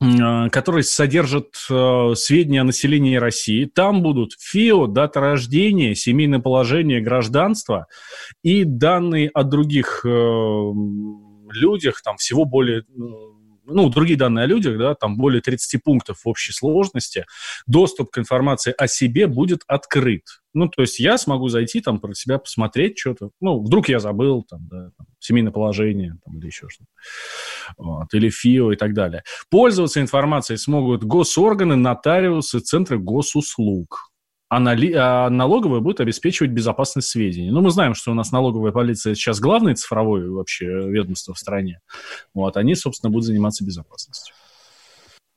[0.01, 3.67] который содержит э, сведения о населении России.
[3.67, 7.87] Там будут ФИО, дата рождения, семейное положение, гражданство
[8.43, 10.09] и данные о других э,
[11.53, 12.85] людях, там всего более
[13.67, 17.27] ну, другие данные о людях, да, там более 30 пунктов в общей сложности,
[17.67, 20.23] доступ к информации о себе будет открыт.
[20.55, 23.31] Ну, то есть я смогу зайти, там, про себя посмотреть что-то.
[23.41, 26.91] Ну, вдруг я забыл, там, да, там, семейное положение, там, или еще что-то.
[27.79, 29.23] Вот, или ФИО и так далее.
[29.51, 34.11] Пользоваться информацией смогут госорганы, нотариусы, центры госуслуг
[34.51, 34.93] а, нали...
[34.93, 37.53] а налоговая будет обеспечивать безопасность сведений.
[37.53, 41.81] Ну, мы знаем, что у нас налоговая полиция сейчас главное цифровое вообще ведомство в стране.
[42.35, 44.35] Вот, они, собственно, будут заниматься безопасностью.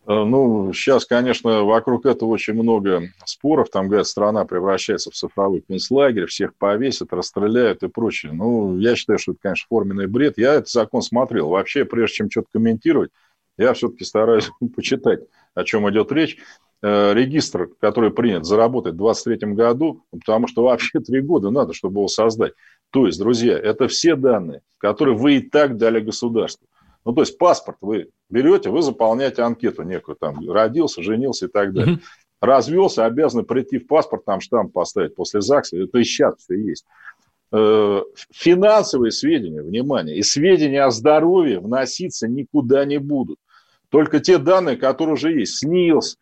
[0.05, 3.69] Э, ну, сейчас, конечно, вокруг этого очень много споров.
[3.69, 8.33] Там, говорят, страна превращается в цифровой концлагерь, всех повесят, расстреляют и прочее.
[8.33, 10.37] Ну, я считаю, что это, конечно, форменный бред.
[10.37, 11.49] Я этот закон смотрел.
[11.49, 13.11] Вообще, прежде чем что-то комментировать,
[13.57, 15.21] я все-таки стараюсь почитать,
[15.53, 16.37] о чем идет речь.
[16.85, 21.99] Э, регистр, который принят, заработать в 2023 году, потому что вообще три года надо, чтобы
[21.99, 22.53] его создать.
[22.89, 26.67] То есть, друзья, это все данные, которые вы и так дали государству.
[27.05, 31.73] Ну, то есть паспорт вы берете, вы заполняете анкету некую, там, родился, женился и так
[31.73, 31.95] далее.
[31.95, 32.01] Mm-hmm.
[32.41, 36.85] Развелся, обязаны прийти в паспорт, там штамп поставить после ЗАГСа, это и сейчас все есть.
[37.51, 43.37] Э, финансовые сведения, внимание, и сведения о здоровье вноситься никуда не будут.
[43.89, 46.17] Только те данные, которые уже есть, СНИЛС,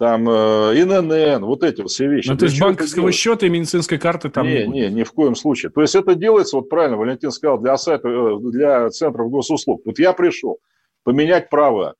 [0.00, 0.32] там э,
[0.80, 2.30] ИНН, вот эти все вещи.
[2.30, 5.34] Ну, то есть банковского счета и медицинской карты там не, не, не, ни в коем
[5.34, 5.70] случае.
[5.70, 9.82] То есть это делается, вот правильно Валентин сказал, для сайта, э, для центров госуслуг.
[9.84, 10.58] Вот я пришел
[11.04, 11.96] поменять права.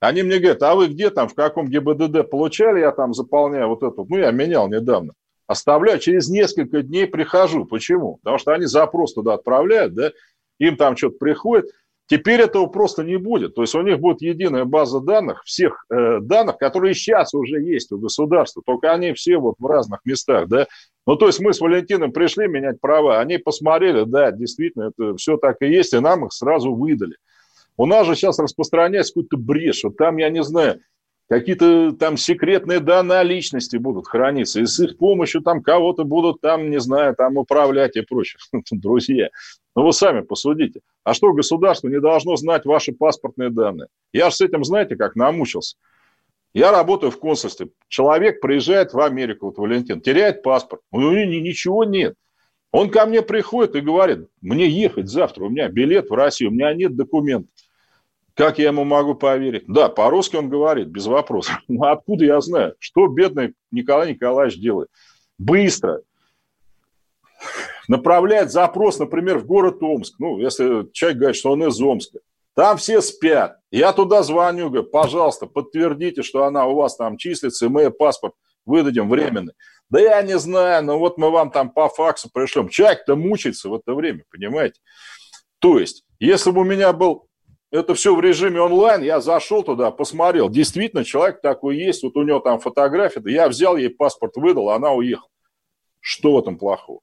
[0.00, 3.84] Они мне говорят, а вы где там, в каком ГИБДД получали, я там заполняю вот
[3.84, 5.12] это, ну, я менял недавно.
[5.46, 7.64] Оставляю, через несколько дней прихожу.
[7.64, 8.16] Почему?
[8.24, 10.10] Потому что они запрос туда отправляют, да,
[10.58, 11.66] им там что-то приходит,
[12.08, 13.54] Теперь этого просто не будет.
[13.54, 17.90] То есть у них будет единая база данных, всех э, данных, которые сейчас уже есть
[17.90, 20.68] у государства, только они все вот в разных местах, да.
[21.04, 25.36] Ну, то есть мы с Валентином пришли менять права, они посмотрели, да, действительно, это все
[25.36, 27.16] так и есть, и нам их сразу выдали.
[27.76, 30.80] У нас же сейчас распространяется какой-то брешь, вот там, я не знаю,
[31.28, 36.40] какие-то там секретные данные о личности будут храниться, и с их помощью там кого-то будут
[36.40, 38.38] там, не знаю, там управлять и прочее.
[38.70, 39.30] Друзья,
[39.74, 40.80] ну вы сами посудите.
[41.04, 43.88] А что государство не должно знать ваши паспортные данные?
[44.12, 45.76] Я же с этим, знаете, как намучился.
[46.54, 47.68] Я работаю в консульстве.
[47.88, 50.80] Человек приезжает в Америку, вот Валентин, теряет паспорт.
[50.90, 52.14] У него ничего нет.
[52.72, 56.52] Он ко мне приходит и говорит, мне ехать завтра, у меня билет в Россию, у
[56.54, 57.50] меня нет документов.
[58.36, 59.64] Как я ему могу поверить?
[59.66, 61.54] Да, по-русски он говорит, без вопросов.
[61.68, 64.90] Но ну, откуда я знаю, что бедный Николай Николаевич делает?
[65.38, 66.02] Быстро
[67.88, 70.16] направляет запрос, например, в город Омск.
[70.18, 72.18] Ну, если человек говорит, что он из Омска.
[72.54, 73.58] Там все спят.
[73.70, 78.34] Я туда звоню, говорю, пожалуйста, подтвердите, что она у вас там числится, и мы паспорт
[78.66, 79.54] выдадим временный.
[79.88, 82.68] Да я не знаю, но вот мы вам там по факсу пришлем.
[82.68, 84.80] Человек-то мучается в это время, понимаете?
[85.58, 87.26] То есть, если бы у меня был
[87.70, 92.22] это все в режиме онлайн, я зашел туда, посмотрел, действительно, человек такой есть, вот у
[92.22, 95.28] него там фотография, я взял ей паспорт, выдал, она уехала.
[96.00, 97.00] Что в этом плохого?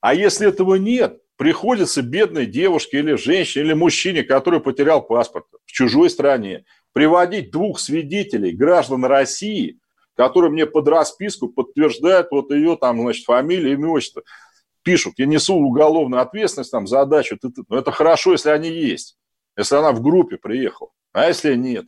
[0.00, 5.72] А если этого нет, приходится бедной девушке или женщине, или мужчине, который потерял паспорт в
[5.72, 9.78] чужой стране, приводить двух свидетелей, граждан России,
[10.14, 14.22] которые мне под расписку подтверждают вот ее там, значит, фамилию, имя, отчество.
[14.82, 17.36] Пишут, я несу уголовную ответственность, там, задачу.
[17.68, 19.18] Но это хорошо, если они есть
[19.56, 21.86] если она в группе приехала, а если нет.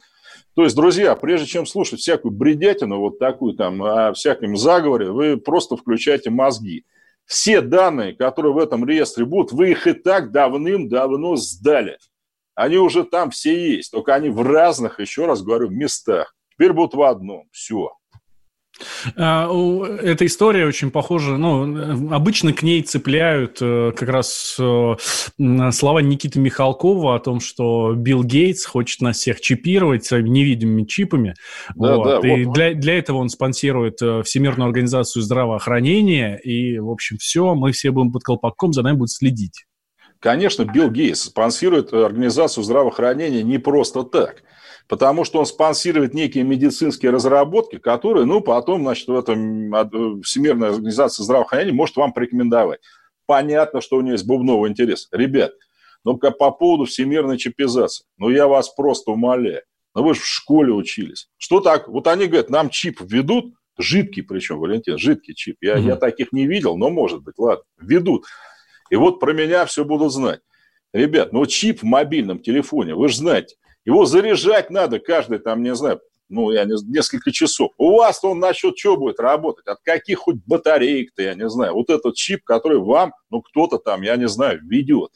[0.54, 5.36] То есть, друзья, прежде чем слушать всякую бредятину, вот такую там, о всяком заговоре, вы
[5.36, 6.84] просто включайте мозги.
[7.24, 11.98] Все данные, которые в этом реестре будут, вы их и так давным-давно сдали.
[12.54, 16.34] Они уже там все есть, только они в разных, еще раз говорю, местах.
[16.54, 17.48] Теперь будут в одном.
[17.52, 17.92] Все.
[19.16, 19.48] А,
[20.02, 24.94] эта история очень похожа, ну, обычно к ней цепляют э, как раз э,
[25.72, 31.34] слова Никиты Михалкова о том, что Билл Гейтс хочет нас всех чипировать своими невидимыми чипами.
[31.74, 32.22] Да, вот.
[32.22, 32.54] Да, и вот.
[32.54, 37.90] Для, для этого он спонсирует э, Всемирную организацию здравоохранения, и, в общем, все, мы все
[37.90, 39.64] будем под колпаком, за нами будут следить.
[40.20, 44.42] Конечно, Билл Гейтс спонсирует организацию здравоохранения не просто так–
[44.88, 51.24] потому что он спонсирует некие медицинские разработки, которые, ну, потом, значит, в этом Всемирная организация
[51.24, 52.80] здравоохранения может вам порекомендовать.
[53.26, 55.08] Понятно, что у него есть бубновый интерес.
[55.12, 55.52] Ребят,
[56.04, 59.62] ну, по поводу всемирной чипизации, ну, я вас просто умоляю.
[59.94, 61.28] Ну, вы же в школе учились.
[61.36, 61.88] Что так?
[61.88, 65.56] Вот они говорят, нам чип введут, жидкий причем, Валентин, жидкий чип.
[65.60, 65.86] Я, mm-hmm.
[65.86, 68.24] я таких не видел, но может быть, ладно, введут.
[68.90, 70.40] И вот про меня все будут знать.
[70.94, 75.74] Ребят, ну чип в мобильном телефоне, вы же знаете, его заряжать надо каждый, там, не
[75.74, 77.72] знаю, ну, я не, несколько часов.
[77.78, 79.66] У вас он насчет чего будет работать?
[79.66, 81.74] От каких хоть батареек-то, я не знаю.
[81.74, 85.10] Вот этот чип, который вам, ну, кто-то там, я не знаю, ведет.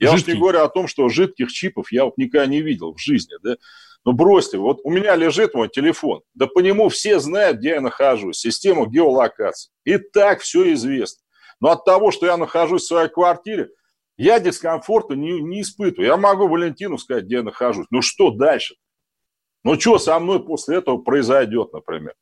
[0.00, 3.00] Я уж не говорю о том, что жидких чипов я вот никогда не видел в
[3.00, 3.56] жизни, да.
[4.04, 7.80] Ну, бросьте, вот у меня лежит мой телефон, да по нему все знают, где я
[7.80, 9.70] нахожусь, система геолокации.
[9.84, 11.22] И так все известно.
[11.60, 13.70] Но от того, что я нахожусь в своей квартире,
[14.18, 16.08] я дискомфорта не, не испытываю.
[16.08, 17.86] Я могу Валентину сказать, где я нахожусь.
[17.90, 18.74] Ну что дальше?
[19.64, 22.14] Ну что со мной после этого произойдет, например?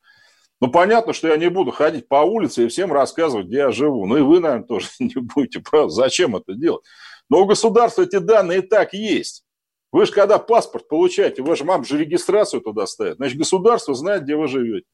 [0.60, 4.06] Ну, понятно, что я не буду ходить по улице и всем рассказывать, где я живу.
[4.06, 5.60] Ну, и вы, наверное, тоже не будете.
[5.60, 6.84] Правда, зачем это делать?
[7.28, 9.44] Но у государства эти данные и так есть.
[9.92, 13.16] Вы же когда паспорт получаете, же вам же регистрацию туда ставят.
[13.16, 14.86] Значит, государство знает, где вы живете.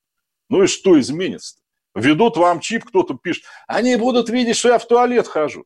[0.48, 1.56] Ну и что изменится?
[1.56, 2.02] -то?
[2.02, 3.44] Ведут вам чип, кто-то пишет.
[3.66, 5.64] Они будут видеть, что я в туалет хожу.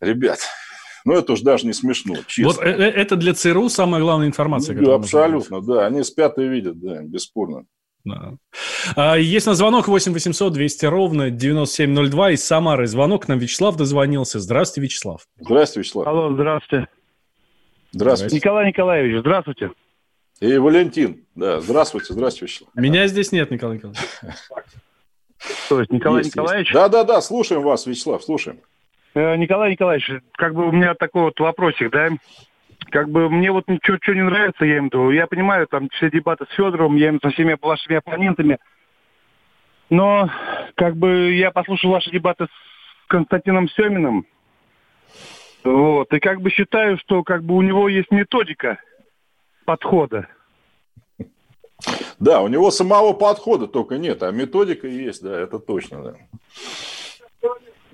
[0.00, 0.40] Ребят,
[1.04, 2.52] ну это уж даже не смешно, честно.
[2.52, 4.76] Вот э, э, это для ЦРУ самая главная информация.
[4.76, 5.86] Ну, абсолютно, да.
[5.86, 7.64] Они спят и видят, да, бесспорно.
[8.04, 8.34] Да.
[8.94, 12.86] А, есть на звонок 8 800 200 ровно 9702 из Самары.
[12.86, 14.38] Звонок нам Вячеслав дозвонился.
[14.38, 15.26] Здравствуйте, Вячеслав.
[15.40, 16.06] Здравствуйте, Вячеслав.
[16.06, 16.88] Алло, здравствуйте.
[17.92, 18.36] Здравствуйте.
[18.36, 19.70] Николай Николаевич, здравствуйте.
[20.40, 21.24] И Валентин.
[21.34, 22.74] Да, здравствуйте, здравствуйте, Вячеслав.
[22.74, 24.02] Меня здесь нет, Николай Николаевич.
[25.68, 26.72] То есть Николай есть, Николаевич?
[26.72, 28.60] Да, да, да, слушаем вас, Вячеслав, слушаем.
[29.16, 32.10] Э, Николай Николаевич, как бы у меня такой вот вопросик, да,
[32.90, 36.10] как бы мне вот ничего, что не нравится, я им то, я понимаю, там все
[36.10, 38.58] дебаты с Федоровым, я им со всеми вашими оппонентами,
[39.88, 40.30] но
[40.74, 44.26] как бы я послушал ваши дебаты с Константином Семиным,
[45.64, 48.78] вот, и как бы считаю, что как бы у него есть методика
[49.64, 50.28] подхода.
[52.18, 56.14] Да, у него самого подхода только нет, а методика есть, да, это точно, да.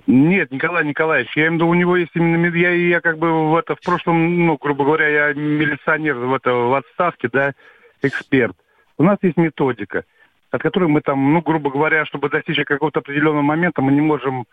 [0.05, 3.51] Нет, Николай Николаевич, я имею в виду, у него есть именно, я, я как бы
[3.51, 7.53] в это, в прошлом, ну, грубо говоря, я милиционер в, это, в отставке, да,
[8.01, 8.55] эксперт.
[8.97, 10.03] У нас есть методика,
[10.51, 14.45] от которой мы там, ну, грубо говоря, чтобы достичь какого-то определенного момента, мы не можем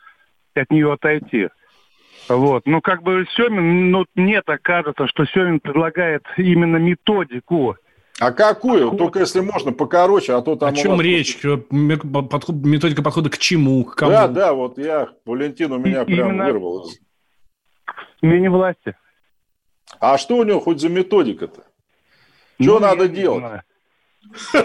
[0.55, 1.49] от нее отойти.
[2.29, 2.67] Вот.
[2.67, 7.77] Ну, как бы Семин, ну, мне так кажется, что Семин предлагает именно методику.
[8.21, 8.91] А какую?
[8.99, 10.69] Только если можно, покороче, а то там...
[10.69, 11.01] О чем вас...
[11.01, 11.39] речь?
[11.41, 13.83] Подход, методика подхода к чему?
[13.85, 14.11] К кому?
[14.13, 16.45] Да, да, вот я, Валентин у меня И, прям именно...
[16.45, 16.91] вырвал.
[18.19, 18.95] Смене власти.
[19.99, 21.65] А что у него хоть за методика-то?
[22.61, 23.63] Что ну, надо делать?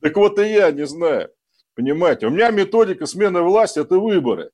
[0.00, 1.30] Так вот и я не знаю.
[1.74, 4.50] Понимаете, у меня методика смены власти– это выборы.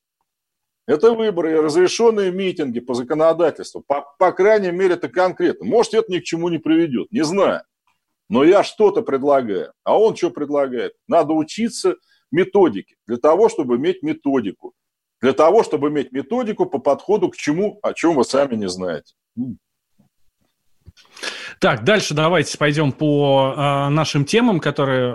[0.90, 3.80] Это выборы разрешенные митинги по законодательству.
[3.80, 5.64] По, по крайней мере, это конкретно.
[5.64, 7.62] Может, это ни к чему не приведет, не знаю.
[8.28, 9.72] Но я что-то предлагаю.
[9.84, 10.94] А он что предлагает?
[11.06, 11.94] Надо учиться
[12.32, 14.72] методике для того, чтобы иметь методику.
[15.20, 19.14] Для того, чтобы иметь методику по подходу к чему, о чем вы сами не знаете.
[21.58, 25.14] Так, дальше давайте пойдем по э, нашим темам, которые,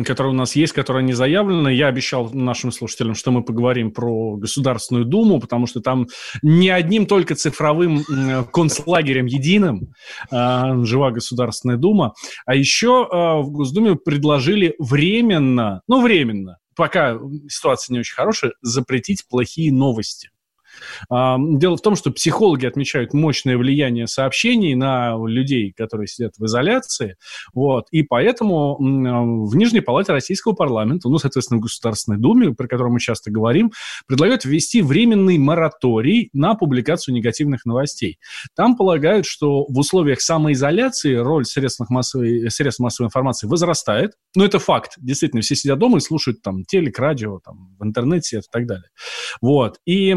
[0.00, 1.70] э, которые у нас есть, которые не заявлены.
[1.70, 6.06] Я обещал нашим слушателям, что мы поговорим про Государственную Думу, потому что там
[6.42, 9.92] не одним только цифровым э, концлагерем единым
[10.30, 12.14] э, жива Государственная Дума,
[12.46, 17.18] а еще э, в Госдуме предложили временно, ну временно, пока
[17.48, 20.30] ситуация не очень хорошая, запретить плохие новости.
[21.10, 27.16] Дело в том, что психологи отмечают мощное влияние сообщений на людей, которые сидят в изоляции,
[27.54, 32.92] вот, и поэтому в Нижней Палате Российского парламента, ну, соответственно, в Государственной Думе, про которую
[32.92, 33.72] мы часто говорим,
[34.06, 38.18] предлагают ввести временный мораторий на публикацию негативных новостей.
[38.54, 44.12] Там полагают, что в условиях самоизоляции роль средств массовой, средств массовой информации возрастает.
[44.34, 44.94] Ну, это факт.
[44.98, 48.88] Действительно, все сидят дома и слушают там телек, радио, там, в интернете и так далее.
[49.40, 49.78] Вот.
[49.86, 50.14] И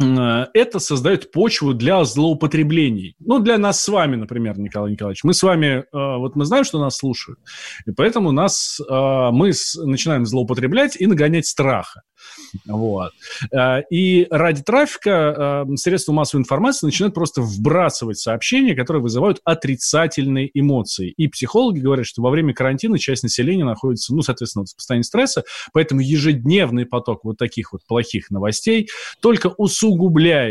[0.00, 3.16] это создает почву для злоупотреблений.
[3.18, 5.24] Ну, для нас с вами, например, Николай Николаевич.
[5.24, 7.40] Мы с вами, э, вот мы знаем, что нас слушают,
[7.84, 8.84] и поэтому нас, э,
[9.32, 9.52] мы
[9.84, 12.02] начинаем злоупотреблять и нагонять страха.
[12.66, 13.12] Вот.
[13.52, 20.50] Э, и ради трафика э, средства массовой информации начинают просто вбрасывать сообщения, которые вызывают отрицательные
[20.54, 21.12] эмоции.
[21.16, 25.44] И психологи говорят, что во время карантина часть населения находится, ну, соответственно, в состоянии стресса,
[25.72, 28.88] поэтому ежедневный поток вот таких вот плохих новостей
[29.20, 29.87] только усугубляет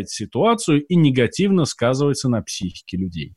[0.10, 3.34] ситуацию и негативно сказывается на психике людей.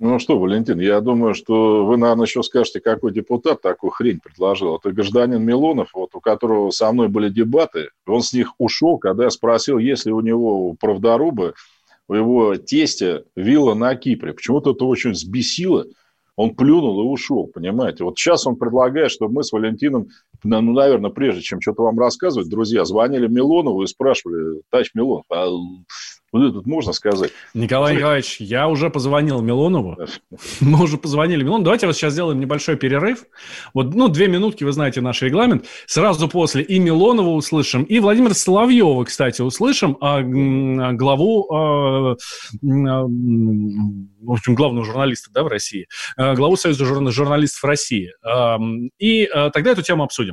[0.00, 4.76] Ну что, Валентин, я думаю, что вы, наверное, еще скажете, какой депутат такую хрень предложил.
[4.76, 7.88] Это гражданин Милонов, вот, у которого со мной были дебаты.
[8.06, 11.54] Он с них ушел, когда я спросил, есть ли у него правдорубы,
[12.06, 14.34] у его тестя вилла на Кипре.
[14.34, 15.84] Почему-то это очень взбесило.
[16.36, 18.04] Он плюнул и ушел, понимаете.
[18.04, 20.10] Вот сейчас он предлагает, чтобы мы с Валентином,
[20.44, 25.46] ну, наверное, прежде чем что-то вам рассказывать, друзья, звонили Милонову и спрашивали, Тач Милонов, а
[26.30, 27.30] вот это можно сказать.
[27.54, 29.96] Николай Николаевич, я уже позвонил Милонову.
[30.60, 31.64] Мы уже позвонили Милонову.
[31.64, 33.24] Давайте вот сейчас сделаем небольшой перерыв.
[33.72, 35.64] Вот, ну, две минутки, вы знаете наш регламент.
[35.86, 42.16] Сразу после и Милонова услышим, и Владимира Соловьева, кстати, услышим, а, главу, а,
[42.60, 45.86] в общем, главного журналиста да, в России,
[46.18, 48.12] а, главу Союза журналистов России.
[48.22, 48.58] А,
[48.98, 50.27] и а, тогда эту тему обсудим.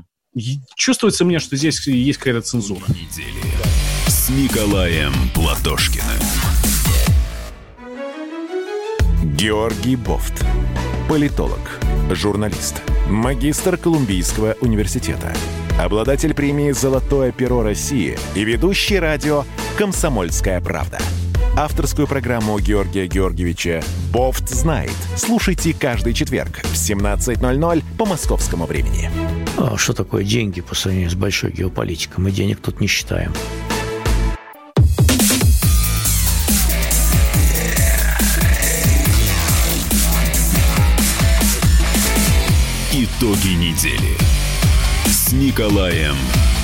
[0.75, 2.83] Чувствуется мне, что здесь есть какая-то цензура.
[2.89, 3.41] Недели
[4.07, 6.05] с Николаем Платошкиным.
[9.37, 10.45] Георгий Бофт.
[11.07, 11.79] Политолог,
[12.11, 15.33] журналист, магистр Колумбийского университета,
[15.79, 19.45] обладатель премии «Золотое перо России» и ведущий радио
[19.77, 20.97] «Комсомольская правда».
[21.57, 23.81] Авторскую программу Георгия Георгиевича
[24.11, 24.91] «Бофт знает».
[25.15, 29.09] Слушайте каждый четверг в 17.00 по московскому времени.
[29.57, 32.21] А что такое деньги по сравнению с большой геополитикой?
[32.21, 33.31] Мы денег тут не считаем.
[42.91, 44.17] Итоги недели
[45.05, 46.17] с Николаем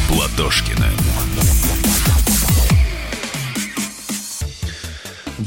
[0.09, 1.10] Платошкиным.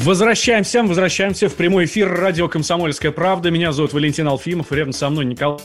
[0.03, 3.53] Возвращаемся, возвращаемся в прямой эфир радио «Комсомольская правда».
[3.53, 5.61] Меня зовут Валентин Алфимов, рядом со мной Николай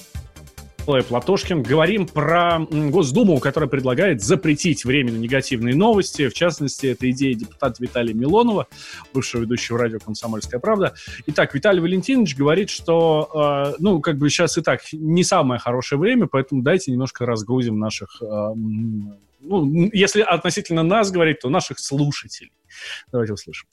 [0.85, 1.63] Платошкин.
[1.63, 6.29] Говорим про Госдуму, которая предлагает запретить временно негативные новости.
[6.29, 8.67] В частности, это идея депутата Виталия Милонова,
[9.13, 10.93] бывшего ведущего радио «Комсомольская правда».
[11.25, 15.99] Итак, Виталий Валентинович говорит, что, э, ну, как бы сейчас и так не самое хорошее
[15.99, 18.25] время, поэтому дайте немножко разгрузим наших, э,
[19.41, 22.51] ну, если относительно нас говорить, то наших слушателей.
[23.11, 23.67] Давайте услышим.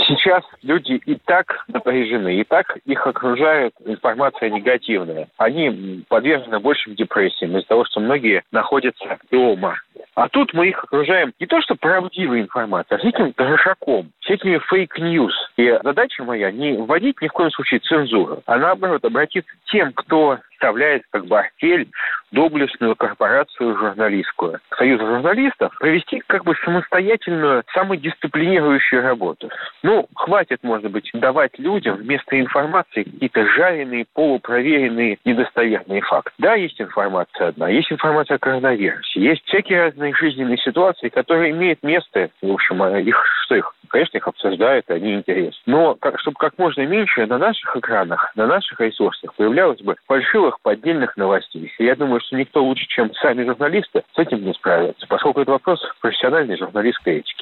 [0.00, 5.28] Сейчас люди и так напряжены, и так их окружает информация негативная.
[5.36, 9.76] Они подвержены большим депрессиям из-за того, что многие находятся дома.
[10.14, 14.92] А тут мы их окружаем не то что правдивой информацией, а трешаком, с этими fake
[14.92, 15.34] news.
[15.56, 19.92] И задача моя не вводить ни в коем случае цензуру, а наоборот обратиться к тем,
[19.92, 21.88] кто вставляет как бы артель
[22.30, 24.58] доблестную корпорацию журналистскую.
[24.78, 29.50] Союз журналистов провести как бы самостоятельную, самодисциплинирующую работу.
[29.82, 36.32] Ну, хватит, может быть, давать людям вместо информации какие-то жареные, полупроверенные, недостоверные факты.
[36.38, 41.82] Да, есть информация одна, есть информация о коронавирусе, есть всякие разные жизненные ситуации, которые имеют
[41.82, 45.60] место, в общем, а их, что их, конечно, их обсуждают, они интересны.
[45.66, 50.51] Но как, чтобы как можно меньше на наших экранах, на наших ресурсах появлялось бы фальшивых
[50.62, 51.72] поддельных новостей.
[51.78, 55.80] Я думаю, что никто лучше, чем сами журналисты, с этим не справится, поскольку это вопрос
[56.00, 57.40] профессиональной журналистской этики.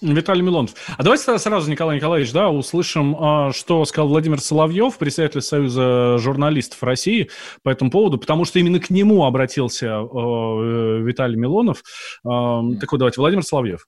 [0.00, 0.74] Виталий Милонов.
[0.96, 6.82] А давайте сразу, Николай Николаевич, да, услышим, а, что сказал Владимир Соловьев, председатель Союза журналистов
[6.82, 7.30] России
[7.64, 11.82] по этому поводу, потому что именно к нему обратился а, э, Виталий Милонов.
[12.24, 13.86] А, так вот, давайте, Владимир Соловьев.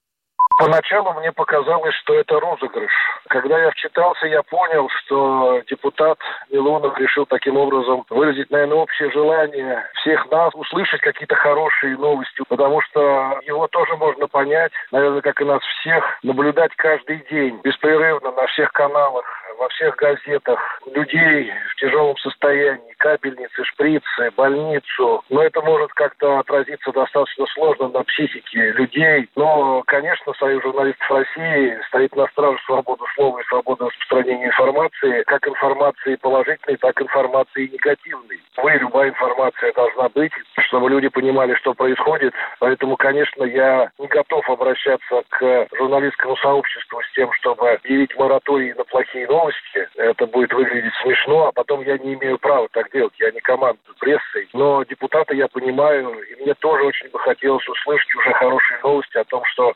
[0.57, 2.91] Поначалу мне показалось, что это розыгрыш.
[3.29, 9.83] Когда я вчитался, я понял, что депутат Милонов решил таким образом выразить, наверное, общее желание
[9.95, 15.45] всех нас услышать какие-то хорошие новости, потому что его тоже можно понять, наверное, как и
[15.45, 19.25] нас всех, наблюдать каждый день беспрерывно на всех каналах
[19.61, 20.59] во всех газетах
[20.91, 25.23] людей в тяжелом состоянии, капельницы, шприцы, больницу.
[25.29, 29.29] Но это может как-то отразиться достаточно сложно на психике людей.
[29.35, 35.47] Но, конечно, Союз журналистов России стоит на страже свободы слова и свободы распространения информации, как
[35.47, 38.39] информации положительной, так и информации негативной.
[38.57, 40.31] Вы, любая информация должна быть,
[40.67, 42.33] чтобы люди понимали, что происходит.
[42.57, 48.83] Поэтому, конечно, я не готов обращаться к журналистскому сообществу с тем, чтобы объявить мораторий на
[48.85, 53.29] плохие новости, это будет выглядеть смешно, а потом я не имею права так делать, я
[53.29, 54.49] не командую прессой.
[54.53, 59.23] Но депутата я понимаю, и мне тоже очень бы хотелось услышать уже хорошие новости о
[59.25, 59.73] том, что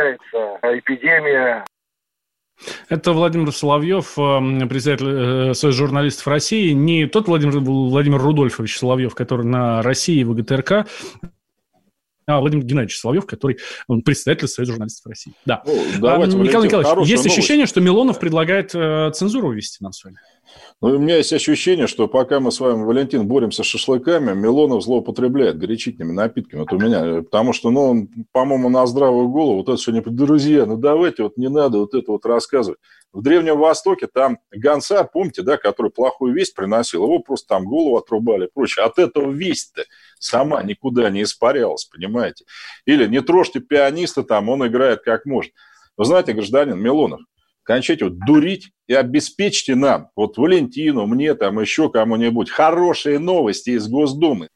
[0.00, 1.64] кончается эпидемия,
[2.90, 6.72] это Владимир Соловьев, э, председатель э, Союза журналистов России.
[6.72, 10.86] Не тот Владимир, Владимир Рудольфович Соловьев, который на России в ГТРК,
[12.26, 15.32] а Владимир Геннадьевич Соловьев, который он председатель Союза журналистов России.
[15.46, 15.62] Да.
[15.64, 17.38] Ну, давайте, а, Николай Николаевич, есть новость.
[17.38, 20.18] ощущение, что Милонов предлагает э, цензуру ввести нам с вами?
[20.82, 24.82] Ну, у меня есть ощущение, что пока мы с вами, Валентин, боремся с шашлыками, Милонов
[24.82, 26.60] злоупотребляет горячительными напитками.
[26.60, 27.22] Вот у меня.
[27.22, 30.00] Потому что, ну, он, по-моему, на здравую голову, вот это все не...
[30.00, 32.78] Друзья, ну давайте, вот не надо вот это вот рассказывать.
[33.12, 37.98] В Древнем Востоке там гонца, помните, да, который плохую весть приносил, его просто там голову
[37.98, 38.86] отрубали и прочее.
[38.86, 39.84] От этого весть-то
[40.18, 42.44] сама никуда не испарялась, понимаете?
[42.86, 45.52] Или не трожьте пианиста там, он играет как может.
[45.96, 47.20] Вы знаете, гражданин Милонов,
[47.62, 53.88] кончайте вот дурить и обеспечьте нам, вот Валентину, мне там еще кому-нибудь, хорошие новости из
[53.88, 54.48] Госдумы.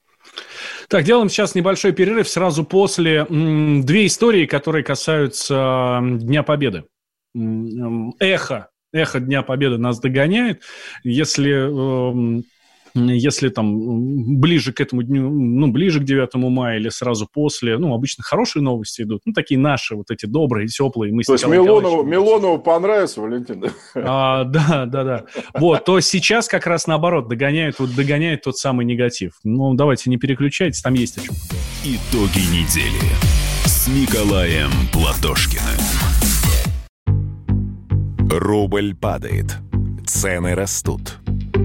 [0.89, 6.85] Так, делаем сейчас небольшой перерыв сразу после две истории, которые касаются Дня Победы.
[8.19, 10.63] Эхо, эхо Дня Победы нас догоняет.
[11.03, 12.43] Если
[12.95, 17.93] если там ближе к этому дню, ну, ближе к 9 мая или сразу после, ну,
[17.93, 21.13] обычно хорошие новости идут, ну, такие наши, вот эти добрые, теплые.
[21.13, 23.65] Мы то есть Милонову, Милонову понравится, Валентин?
[23.95, 25.25] А, да, да, да.
[25.55, 29.33] Вот, то сейчас как раз наоборот догоняет, вот догоняет тот самый негатив.
[29.43, 31.35] Ну, давайте не переключайтесь, там есть о чем.
[31.85, 33.13] Итоги недели
[33.65, 35.65] с Николаем Платошкиным.
[38.31, 39.59] Рубль падает,
[40.07, 41.24] цены растут.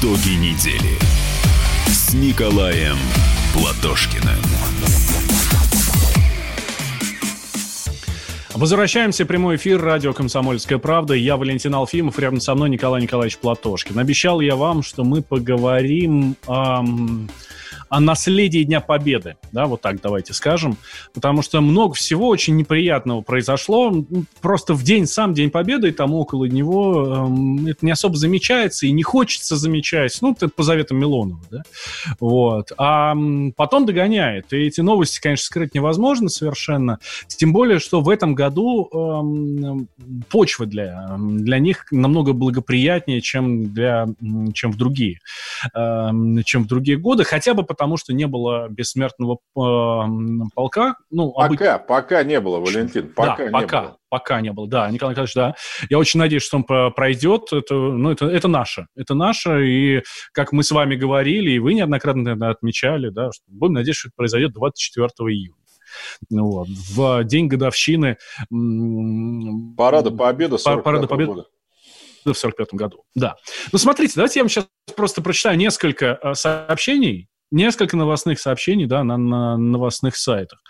[0.00, 0.96] Итоги недели
[1.88, 2.96] с Николаем
[3.52, 4.36] Платошкиным.
[8.54, 11.14] Возвращаемся прямой эфир радио «Комсомольская правда».
[11.14, 13.98] Я Валентин Алфимов, рядом со мной Николай Николаевич Платошкин.
[13.98, 17.28] Обещал я вам, что мы поговорим эм,
[17.88, 20.76] о наследии Дня Победы, да, вот так давайте скажем,
[21.14, 24.04] потому что много всего очень неприятного произошло,
[24.40, 27.28] просто в день, сам День Победы и там около него
[27.66, 31.62] э, это не особо замечается и не хочется замечать, ну, это по заветам Милонова, да,
[32.20, 33.14] вот, а
[33.56, 38.88] потом догоняет, и эти новости, конечно, скрыть невозможно совершенно, тем более, что в этом году
[38.92, 44.06] э, почва для, для них намного благоприятнее, чем, для,
[44.54, 45.20] чем в другие,
[45.74, 46.10] э,
[46.44, 50.96] чем в другие годы, хотя бы потому, что не было бессмертного э, полка.
[51.10, 51.86] Ну, пока, обыч...
[51.86, 53.82] пока не было, Валентин, пока да, не пока.
[53.82, 53.96] было.
[54.10, 55.54] Пока не было, да, Николай Николаевич, да.
[55.90, 57.52] Я очень надеюсь, что он пройдет.
[57.52, 58.86] Это, ну, это, это наше.
[58.96, 60.02] Это наше, и
[60.32, 64.08] как мы с вами говорили, и вы неоднократно наверное, отмечали, да, что будем надеяться, что
[64.08, 65.54] это произойдет 24 июня.
[66.30, 66.68] Вот.
[66.68, 68.16] В день годовщины...
[69.76, 71.32] Парада Победы 45 Парада Победы.
[71.32, 71.46] года
[72.32, 73.04] в 45 году.
[73.14, 73.36] Да.
[73.72, 74.66] Ну, смотрите, давайте я вам сейчас
[74.96, 80.60] просто прочитаю несколько э, сообщений, несколько новостных сообщений, да, на, на новостных сайтах.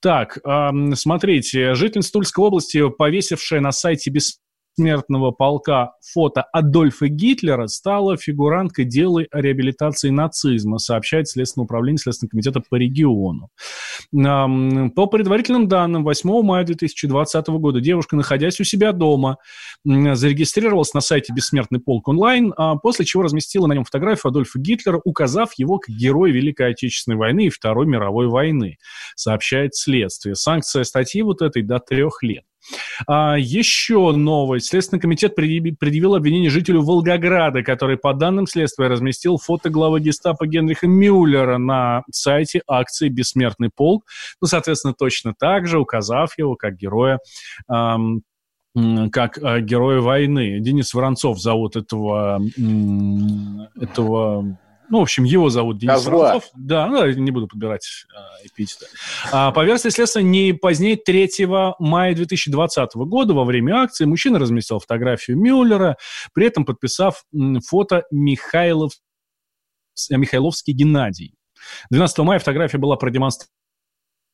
[0.00, 4.38] Так, э, смотрите, житель Тульской области, повесившая на сайте без
[4.74, 12.30] смертного полка фото Адольфа Гитлера стала фигуранткой дела о реабилитации нацизма, сообщает Следственное управление Следственного
[12.30, 13.50] комитета по региону.
[14.12, 19.38] По предварительным данным, 8 мая 2020 года девушка, находясь у себя дома,
[19.84, 25.00] зарегистрировалась на сайте «Бессмертный полк онлайн», а после чего разместила на нем фотографию Адольфа Гитлера,
[25.04, 28.78] указав его как герой Великой Отечественной войны и Второй мировой войны,
[29.16, 30.34] сообщает следствие.
[30.34, 32.44] Санкция статьи вот этой до трех лет.
[33.06, 34.68] А, еще новость.
[34.68, 40.86] Следственный комитет предъявил обвинение жителю Волгограда, который, по данным следствия, разместил фото главы гестапо Генриха
[40.86, 44.04] Мюллера на сайте акции «Бессмертный полк».
[44.40, 47.18] Ну, соответственно, точно так же, указав его как героя
[47.70, 48.22] эм,
[49.10, 50.58] как э, героя войны.
[50.60, 52.40] Денис Воронцов зовут этого,
[53.80, 54.56] этого
[54.92, 56.12] ну, в общем, его зовут Денис Козла.
[56.12, 56.50] Воронцов.
[56.54, 58.84] Да, ну, не буду подбирать а, эпитеты.
[59.32, 61.46] А, по версии следствия, не позднее 3
[61.78, 65.96] мая 2020 года во время акции мужчина разместил фотографию Мюллера,
[66.34, 67.24] при этом подписав
[67.66, 68.92] фото Михайлов,
[70.10, 71.32] Михайловский Геннадий.
[71.88, 73.61] 12 мая фотография была продемонстрирована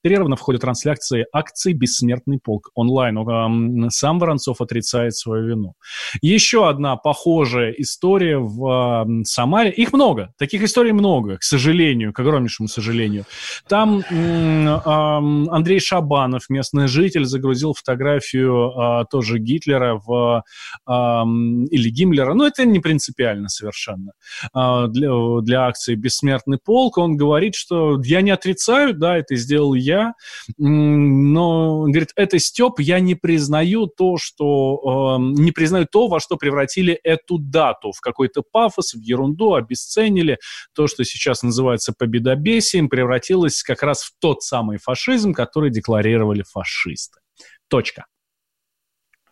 [0.02, 3.90] зарегистрировано в ходе трансляции акции «Бессмертный полк» онлайн.
[3.90, 5.74] Сам Воронцов отрицает свою вину.
[6.22, 9.70] Еще одна похожая история в Самаре.
[9.70, 10.32] Их много.
[10.38, 13.24] Таких историй много, к сожалению, к огромнейшему сожалению.
[13.68, 20.42] Там Андрей Шабанов, местный житель, загрузил фотографию а, тоже Гитлера в,
[20.86, 22.34] или Гиммлера.
[22.34, 24.12] Но это не принципиально совершенно.
[24.52, 25.10] А, для,
[25.42, 30.14] для акции «Бессмертный полк» он говорит, что я не отрицаю, да, это сделал я, я,
[30.58, 36.36] но, говорит, это Степ, я не признаю то, что, э, не признаю то, во что
[36.36, 40.38] превратили эту дату, в какой-то пафос, в ерунду, обесценили.
[40.74, 47.20] То, что сейчас называется победобесием, превратилось как раз в тот самый фашизм, который декларировали фашисты.
[47.68, 48.06] Точка.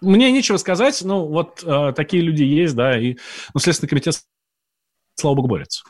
[0.00, 3.16] Мне нечего сказать, ну, вот э, такие люди есть, да, и,
[3.54, 4.20] ну, Следственный комитет,
[5.14, 5.84] слава богу, борется.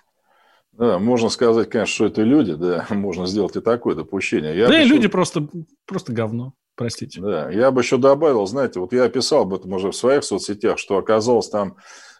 [0.78, 4.56] Да, можно сказать, конечно, что это люди, да, можно сделать и такое допущение.
[4.56, 4.94] Я да, и еще...
[4.94, 5.48] люди просто,
[5.86, 7.20] просто говно, простите.
[7.20, 10.78] Да, я бы еще добавил, знаете, вот я описал об этом уже в своих соцсетях,
[10.78, 11.76] что оказалось там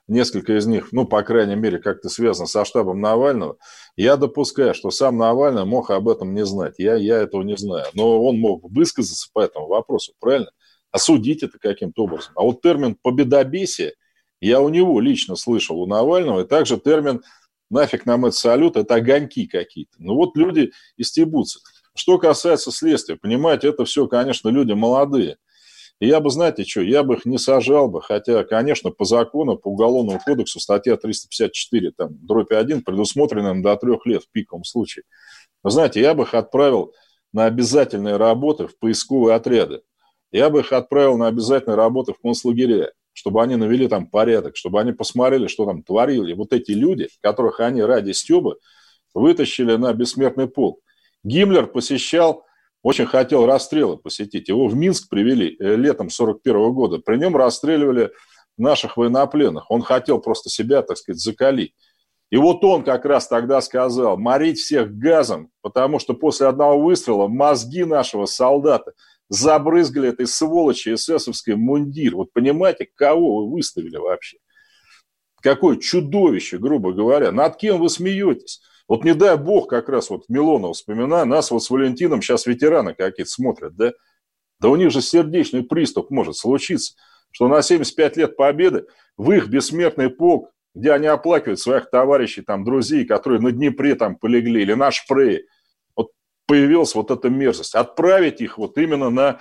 [0.08, 3.56] несколько из них, ну, по крайней мере, как-то связано со штабом Навального.
[3.96, 6.74] Я допускаю, что сам Навальный мог об этом не знать.
[6.78, 7.86] Я, я этого не знаю.
[7.94, 10.50] Но он мог высказаться по этому вопросу, правильно?
[10.92, 12.32] Осудить это каким-то образом.
[12.36, 13.94] А вот термин «победобесие»
[14.40, 17.22] я у него лично слышал, у Навального, и также термин
[17.70, 19.96] нафиг нам этот салют, это огоньки какие-то.
[19.98, 21.60] Ну вот люди и стебутся.
[21.94, 25.38] Что касается следствия, понимаете, это все, конечно, люди молодые.
[25.98, 29.56] И я бы, знаете что, я бы их не сажал бы, хотя, конечно, по закону,
[29.56, 35.04] по Уголовному кодексу, статья 354, там, дробь 1, предусмотрена до трех лет в пиковом случае.
[35.62, 36.92] Вы знаете, я бы их отправил
[37.32, 39.80] на обязательные работы в поисковые отряды.
[40.32, 44.78] Я бы их отправил на обязательные работы в концлагеря чтобы они навели там порядок, чтобы
[44.78, 48.56] они посмотрели, что там творили вот эти люди, которых они ради Стеба
[49.14, 50.80] вытащили на бессмертный полк.
[51.24, 52.44] Гиммлер посещал,
[52.82, 54.48] очень хотел расстрелы посетить.
[54.48, 56.98] Его в Минск привели э, летом 41 года.
[56.98, 58.12] При нем расстреливали
[58.58, 59.70] наших военнопленных.
[59.70, 61.72] Он хотел просто себя, так сказать, закалить.
[62.30, 67.28] И вот он как раз тогда сказал, морить всех газом, потому что после одного выстрела
[67.28, 68.92] мозги нашего солдата–
[69.28, 72.16] забрызгали этой сволочи эсэсовской мундир.
[72.16, 74.38] Вот понимаете, кого вы выставили вообще?
[75.42, 77.32] Какое чудовище, грубо говоря.
[77.32, 78.60] Над кем вы смеетесь?
[78.88, 82.94] Вот не дай бог, как раз вот Милонов вспоминаю, нас вот с Валентином сейчас ветераны
[82.94, 83.92] какие-то смотрят, да?
[84.60, 86.94] Да у них же сердечный приступ может случиться,
[87.30, 92.62] что на 75 лет победы в их бессмертный полк где они оплакивают своих товарищей, там,
[92.62, 95.46] друзей, которые на Днепре там полегли, или на Шпрее.
[96.46, 97.74] Появилась вот эта мерзость.
[97.74, 99.40] Отправить их вот именно на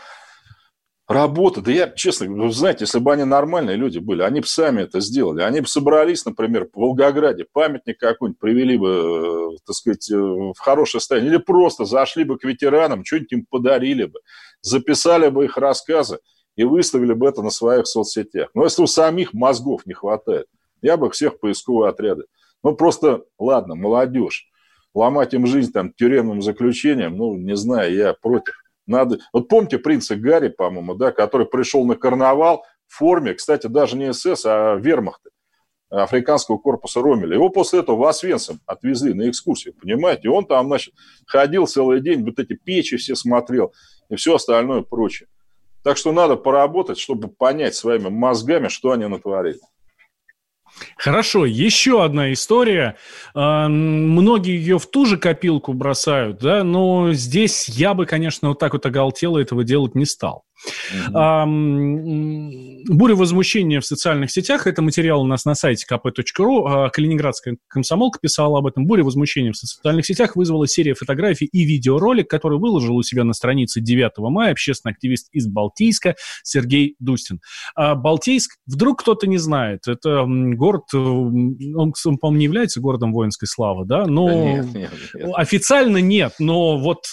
[1.08, 1.62] работу.
[1.62, 5.00] Да я, честно, вы знаете, если бы они нормальные люди были, они бы сами это
[5.02, 5.44] сделали.
[5.44, 10.56] Они бы собрались, например, в Волгограде, памятник какой-нибудь привели бы, э, так сказать, э, в
[10.58, 11.32] хорошее состояние.
[11.32, 14.20] Или просто зашли бы к ветеранам, что-нибудь им подарили бы,
[14.62, 16.20] записали бы их рассказы
[16.56, 18.50] и выставили бы это на своих соцсетях.
[18.54, 20.48] Но если у самих мозгов не хватает,
[20.82, 22.26] я бы всех поисковые отряды.
[22.64, 24.48] Ну, просто, ладно, молодежь.
[24.96, 28.56] Ломать им жизнь там тюремным заключением, ну, не знаю, я против.
[28.88, 29.20] Надо...
[29.34, 34.14] Вот помните принца Гарри, по-моему, да, который пришел на карнавал в форме, кстати, даже не
[34.14, 35.32] СС, а вермахта,
[35.90, 37.36] африканского корпуса Ромеля.
[37.36, 40.22] Его после этого в Освенцим отвезли на экскурсию, понимаете?
[40.24, 40.94] И он там, значит,
[41.28, 43.74] ходил целый день, вот эти печи все смотрел
[44.10, 45.28] и все остальное прочее.
[45.84, 49.60] Так что надо поработать, чтобы понять своими мозгами, что они натворили.
[50.98, 52.98] Хорошо, еще одна история.
[53.34, 58.60] А, многие ее в ту же копилку бросают, да, но здесь я бы, конечно, вот
[58.60, 60.44] так вот оголтело этого делать не стал.
[61.10, 61.16] Угу.
[62.88, 64.68] Буря возмущения в социальных сетях.
[64.68, 66.64] Это материал у нас на сайте kp.ru.
[66.68, 68.86] А, Калининградская комсомолка писала об этом.
[68.86, 73.34] Буря возмущения в социальных сетях вызвала серия фотографий и видеоролик, который выложил у себя на
[73.34, 77.42] странице 9 мая общественный активист из Балтийска Сергей Дустин.
[77.76, 83.14] А Балтийск, вдруг кто-то не знает, это город, э, он, он по-моему, не является городом
[83.14, 84.06] воинской славы, да?
[84.06, 85.32] Но да нет, нет, нет.
[85.36, 87.06] официально нет, но вот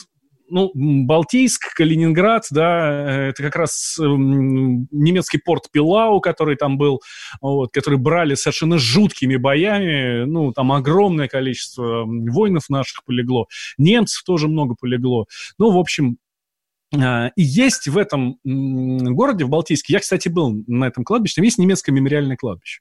[0.52, 7.00] ну, Балтийск, Калининград, да, это как раз эм, немецкий порт Пилау, который там был,
[7.40, 13.46] вот, который брали совершенно жуткими боями, ну, там огромное количество воинов наших полегло,
[13.78, 15.26] немцев тоже много полегло.
[15.58, 16.18] Ну, в общем,
[16.94, 21.44] а, и есть в этом городе, в Балтийске, я, кстати, был на этом кладбище, там
[21.44, 22.80] есть немецкое мемориальное кладбище.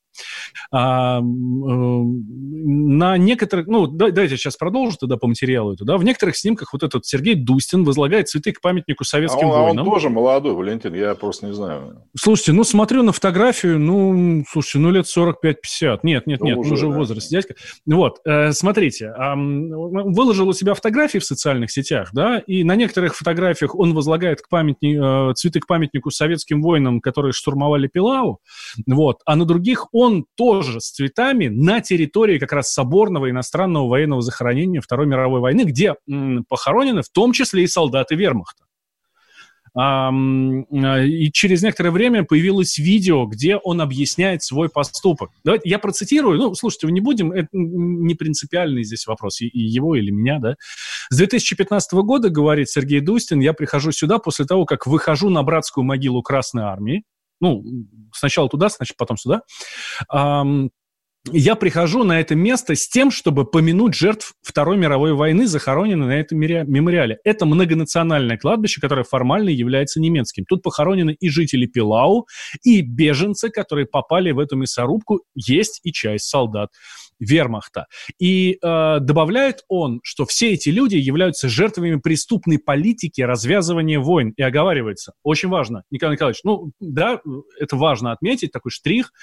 [0.71, 6.37] А, э, на некоторых, ну, давайте сейчас продолжу тогда по материалу это, да, в некоторых
[6.37, 9.79] снимках вот этот Сергей Дустин возлагает цветы к памятнику советским а он, воинам.
[9.79, 12.03] А он тоже молодой, Валентин, я просто не знаю.
[12.17, 15.99] Слушайте, ну, смотрю на фотографию, ну, слушайте, ну, лет 45-50.
[16.03, 16.93] Нет, нет, нет, уже, уже да.
[16.93, 17.55] в возрасте дядька.
[17.85, 23.15] Вот, э, смотрите, э, выложил у себя фотографии в социальных сетях, да, и на некоторых
[23.15, 28.39] фотографиях он возлагает к памятни, э, цветы к памятнику советским воинам, которые штурмовали Пилау,
[28.87, 30.00] вот, а на других он
[30.35, 35.95] тоже с цветами на территории как раз соборного иностранного военного захоронения Второй мировой войны, где
[36.49, 38.65] похоронены в том числе и солдаты вермахта.
[39.73, 45.29] И через некоторое время появилось видео, где он объясняет свой поступок.
[45.45, 46.37] Давайте я процитирую.
[46.37, 50.57] Ну, слушайте, не будем, это не принципиальный здесь вопрос, и его или меня, да.
[51.09, 55.85] С 2015 года, говорит Сергей Дустин, я прихожу сюда после того, как выхожу на братскую
[55.85, 57.03] могилу Красной Армии.
[57.41, 57.63] Ну,
[58.13, 59.41] сначала туда, значит, потом сюда
[61.29, 66.19] я прихожу на это место с тем, чтобы помянуть жертв Второй мировой войны, захороненных на
[66.19, 67.19] этом мемориале.
[67.23, 70.45] Это многонациональное кладбище, которое формально является немецким.
[70.45, 72.27] Тут похоронены и жители Пилау,
[72.63, 75.21] и беженцы, которые попали в эту мясорубку.
[75.35, 76.71] Есть и часть солдат
[77.21, 77.85] вермахта.
[78.19, 84.33] И э, добавляет он, что все эти люди являются жертвами преступной политики развязывания войн.
[84.35, 85.13] И оговаривается.
[85.23, 87.21] Очень важно, Николай Николаевич, ну да,
[87.59, 89.13] это важно отметить, такой штрих.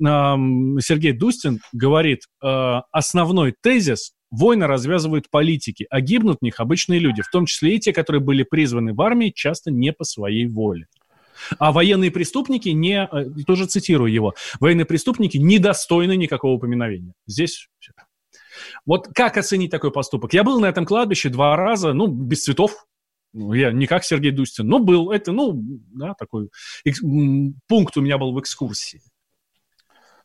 [0.00, 0.36] Э,
[0.80, 7.20] Сергей Дустин говорит, э, основной тезис Войны развязывают политики, а гибнут в них обычные люди,
[7.20, 10.86] в том числе и те, которые были призваны в армии, часто не по своей воле.
[11.58, 17.14] А военные преступники не, э, тоже цитирую его, военные преступники недостойны никакого упоминовения.
[17.26, 17.92] Здесь все.
[18.86, 20.32] Вот как оценить такой поступок?
[20.32, 22.86] Я был на этом кладбище два раза, ну, без цветов,
[23.32, 25.10] ну, я не как Сергей Дустин, но был.
[25.10, 26.50] Это, ну, да, такой
[27.68, 29.02] пункт у меня был в экскурсии.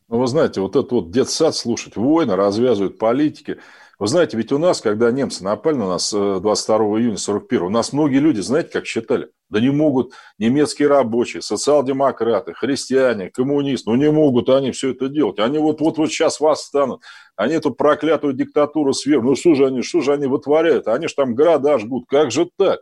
[0.08, 3.58] Ну, вы знаете, вот этот вот детсад слушать, войны развязывают политики–
[3.98, 7.70] вы знаете, ведь у нас, когда немцы напали на нас 22 э, июня 41 у
[7.70, 9.30] нас многие люди, знаете, как считали?
[9.50, 15.40] Да не могут немецкие рабочие, социал-демократы, христиане, коммунисты, ну не могут они все это делать.
[15.40, 17.02] Они вот-вот вот сейчас восстанут,
[17.36, 19.32] они эту проклятую диктатуру свергнут.
[19.32, 20.88] Ну что же они, что же они вытворяют?
[20.88, 22.80] Они же там города жгут, как же так?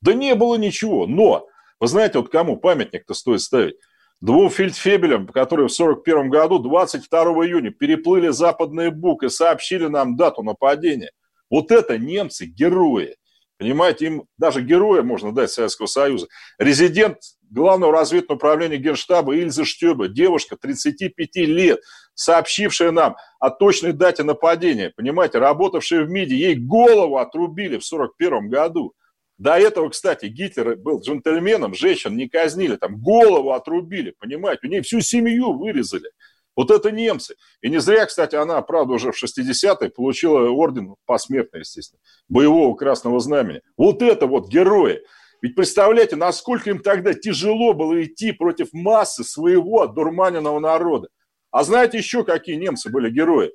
[0.00, 1.46] Да не было ничего, но,
[1.80, 3.76] вы знаете, вот кому памятник-то стоит ставить?
[4.20, 10.42] Двум фельдфебелям, которые в 1941 году 22 июня переплыли Западный Буг и сообщили нам дату
[10.42, 11.12] нападения.
[11.50, 13.16] Вот это немцы, герои.
[13.58, 16.28] Понимаете, им даже героя можно дать Советского Союза.
[16.58, 17.18] Резидент
[17.50, 21.80] Главного разведного управления Генштаба Ильза Штеба, девушка 35 лет,
[22.14, 28.50] сообщившая нам о точной дате нападения, понимаете, работавшая в МИДе, ей голову отрубили в 1941
[28.50, 28.94] году.
[29.38, 34.82] До этого, кстати, Гитлер был джентльменом, женщин не казнили, там голову отрубили, понимаете, у нее
[34.82, 36.10] всю семью вырезали.
[36.56, 37.36] Вот это немцы.
[37.62, 43.20] И не зря, кстати, она, правда, уже в 60-е получила орден посмертно, естественно, боевого красного
[43.20, 43.62] знамени.
[43.76, 45.00] Вот это вот герои.
[45.40, 51.10] Ведь представляете, насколько им тогда тяжело было идти против массы своего дурманенного народа.
[51.52, 53.52] А знаете еще, какие немцы были герои?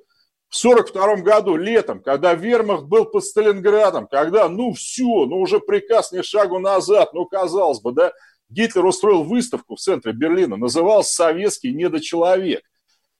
[0.54, 6.12] В 1942 году, летом, когда вермахт был под Сталинградом, когда, ну все, ну уже приказ
[6.12, 8.12] не шагу назад, ну казалось бы, да,
[8.48, 12.62] Гитлер устроил выставку в центре Берлина, назывался «Советский недочеловек».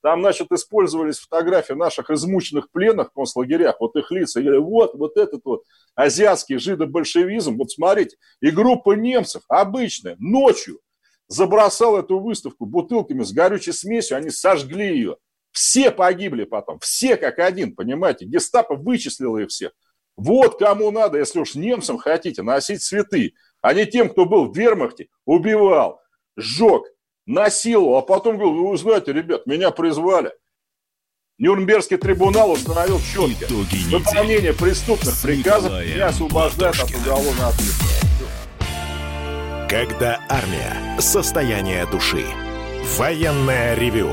[0.00, 4.40] Там, значит, использовались фотографии наших измученных пленных в концлагерях, вот их лица.
[4.40, 5.64] И вот, вот этот вот
[5.96, 10.78] азиатский жидобольшевизм, вот смотрите, и группа немцев обычная, ночью
[11.26, 15.16] забросала эту выставку бутылками с горючей смесью, они сожгли ее.
[15.54, 19.70] Все погибли потом, все как один, понимаете, гестапо вычислило их всех.
[20.16, 24.56] Вот кому надо, если уж немцам хотите, носить цветы, а не тем, кто был в
[24.56, 26.00] вермахте, убивал,
[26.36, 26.82] сжег,
[27.26, 30.32] насиловал, а потом говорил, вы знаете, ребят, меня призвали.
[31.38, 33.46] Нюрнбергский трибунал установил четко.
[33.90, 38.24] Выполнение преступных приказов не освобождает от уголовной ответственности.
[39.68, 41.00] Когда армия.
[41.00, 42.24] Состояние души.
[42.96, 44.12] Военное ревю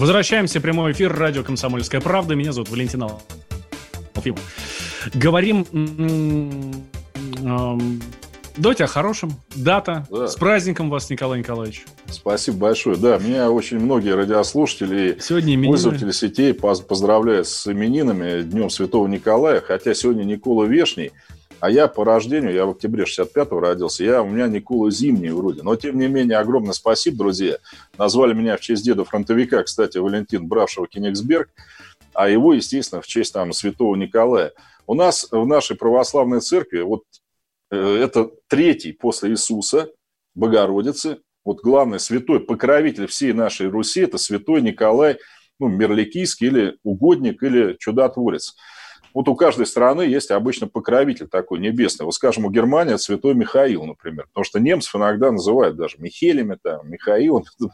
[0.00, 2.34] Возвращаемся в прямой эфир радио «Комсомольская правда».
[2.34, 3.04] Меня зовут Валентин
[4.14, 4.40] Алфимов.
[5.12, 5.66] Говорим...
[8.56, 9.32] Давайте о хорошем.
[9.54, 10.06] Дата.
[10.10, 10.26] Да.
[10.26, 11.84] С праздником вас, Николай Николаевич.
[12.08, 12.96] Спасибо большое.
[12.96, 19.60] Да, меня очень многие радиослушатели сегодня пользователи сетей поздравляют с именинами Днем Святого Николая.
[19.60, 21.12] Хотя сегодня Никола Вешний–
[21.60, 25.62] а я по рождению, я в октябре 65-го родился, я, у меня Никола зимний вроде.
[25.62, 27.58] Но, тем не менее, огромное спасибо, друзья.
[27.98, 31.50] Назвали меня в честь деда фронтовика, кстати, Валентин, бравшего Кенигсберг,
[32.14, 34.52] а его, естественно, в честь там святого Николая.
[34.86, 37.02] У нас в нашей православной церкви вот
[37.70, 39.90] э, это третий после Иисуса,
[40.34, 45.18] Богородицы, вот главный святой покровитель всей нашей Руси, это святой Николай,
[45.58, 48.56] ну, Мерликийский или угодник, или чудотворец.
[49.14, 52.04] Вот у каждой страны есть обычно покровитель такой небесный.
[52.04, 54.26] Вот, скажем, у Германии святой Михаил, например.
[54.28, 57.44] Потому что немцев иногда называют даже Михелями, там, Михаил.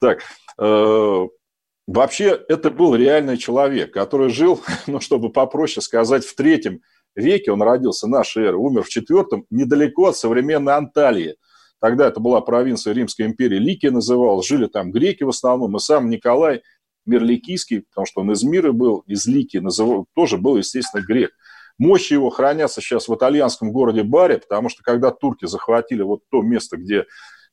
[0.00, 0.20] Так,
[0.58, 1.28] э,
[1.86, 6.80] вообще это был реальный человек, который жил, ну, чтобы попроще сказать, в третьем
[7.14, 11.36] веке он родился, нашей эры, умер в четвертом, недалеко от современной Анталии.
[11.80, 16.10] Тогда это была провинция Римской империи, Ликия называлась, жили там греки в основном, и сам
[16.10, 16.62] Николай–
[17.06, 21.32] Мирликийский, потому что он из мира был, из Лики, называл, тоже был, естественно, грек.
[21.78, 26.40] Мощи его хранятся сейчас в итальянском городе Баре, потому что когда турки захватили вот то
[26.42, 27.06] место, где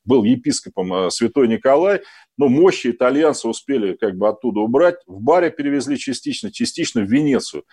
[0.05, 2.01] был епископом э, святой Николай,
[2.37, 4.95] но мощи итальянцы успели как бы оттуда убрать.
[5.05, 7.63] В Баре перевезли частично, частично в Венецию.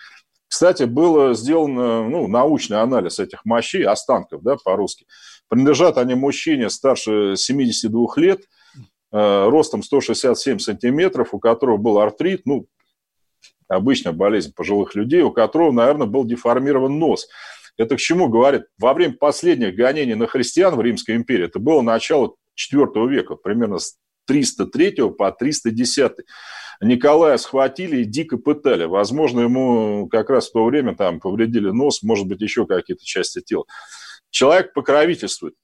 [0.47, 5.05] Кстати, был сделан ну, научный анализ этих мощей, останков, да, по-русски.
[5.47, 8.58] Принадлежат они мужчине старше 72 лет– Э,
[9.11, 12.67] ростом 167 сантиметров, у которого был артрит, ну,
[13.67, 17.27] обычная болезнь пожилых людей, у которого, наверное, был деформирован нос.
[17.77, 18.63] Это к чему говорит?
[18.77, 23.79] Во время последних гонений на христиан в Римской империи, это было начало IV века, примерно
[23.79, 23.95] с
[24.27, 26.11] 303 по 310.
[26.81, 28.85] Николая схватили и дико пытали.
[28.85, 33.41] Возможно, ему как раз в то время там повредили нос, может быть, еще какие-то части
[33.41, 33.65] тела.
[34.29, 35.55] Человек покровительствует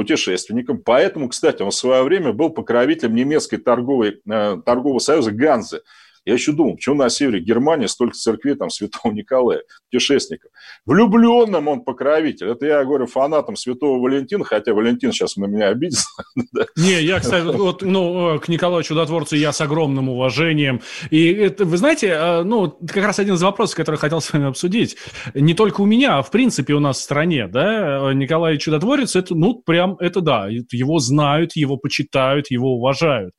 [0.00, 0.78] путешественником.
[0.78, 5.82] Поэтому, кстати, он в свое время был покровителем немецкой торговой, э, торгового союза Ганзы.
[6.30, 10.52] Я еще думал, почему на севере Германии столько церквей там Святого Николая, путешественников.
[10.86, 12.50] Влюбленным он покровитель.
[12.50, 16.06] Это я говорю фанатам Святого Валентина, хотя Валентин сейчас на меня обиделся.
[16.76, 20.82] Не, я, кстати, вот, ну, к Николаю Чудотворцу я с огромным уважением.
[21.10, 24.46] И это, вы знаете, э, ну, как раз один из вопросов, который хотел с вами
[24.46, 24.96] обсудить.
[25.34, 29.34] Не только у меня, а в принципе у нас в стране, да, Николай Чудотворец, это,
[29.34, 33.34] ну, прям, это да, его знают, его почитают, его уважают.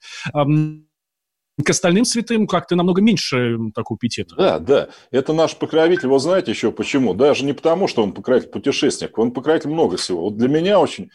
[1.61, 4.35] К остальным святым как-то намного меньше такого пиетета.
[4.35, 4.89] Да, да.
[5.11, 6.07] Это наш покровитель.
[6.07, 7.13] Вы знаете еще почему?
[7.13, 9.17] Даже не потому, что он покровитель путешественник.
[9.17, 10.23] Он покровитель много всего.
[10.23, 11.05] Вот для меня очень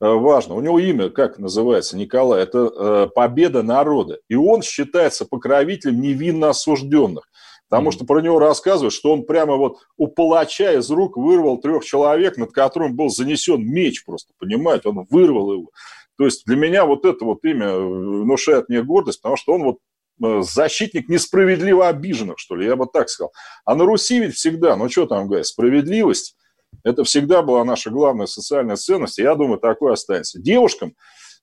[0.00, 0.54] э, важно.
[0.54, 4.18] У него имя, как называется, Николай, это э, победа народа.
[4.28, 7.28] И он считается покровителем невинно осужденных.
[7.68, 11.84] Потому что про него рассказывают, что он прямо вот у палача из рук вырвал трех
[11.84, 14.90] человек, над которым был занесен меч просто, понимаете?
[14.90, 15.70] Он вырвал его.
[16.16, 19.62] То есть для меня вот это вот имя э, внушает мне гордость, потому что он
[19.62, 19.78] вот
[20.22, 23.32] э, защитник несправедливо обиженных, что ли, я бы так сказал.
[23.64, 26.36] А на Руси ведь всегда, ну что там говорить, справедливость,
[26.82, 30.40] это всегда была наша главная социальная ценность, и я думаю, такое останется.
[30.40, 30.94] Девушкам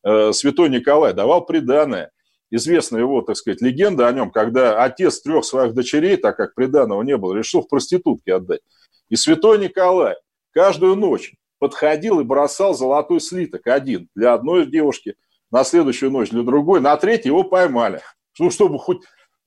[0.05, 2.11] э, святой Николай давал приданное.
[2.53, 7.01] Известна его, так сказать, легенда о нем, когда отец трех своих дочерей, так как приданного
[7.01, 8.59] не было, решил в проститутки отдать.
[9.09, 10.15] И святой Николай
[10.51, 15.13] каждую ночь подходил и бросал золотой слиток один для одной девушки,
[15.51, 18.01] на следующую ночь для другой, на третью его поймали.
[18.39, 19.03] Ну, чтобы хоть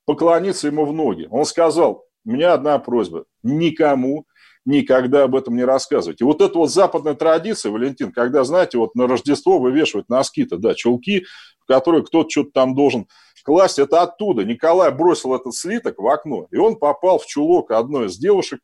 [0.07, 1.27] поклониться ему в ноги.
[1.33, 4.27] Он сказал, у меня одна просьба, никому
[4.65, 6.21] никогда об этом не рассказывать.
[6.21, 10.75] И вот эта вот западная традиция, Валентин, когда, знаете, вот на Рождество вывешивают носки-то, да,
[10.75, 11.25] чулки,
[11.59, 13.09] в которые кто-то что-то там должен
[13.43, 14.45] класть, это оттуда.
[14.45, 18.61] Николай бросил этот слиток в окно, и он попал в чулок одной из девушек,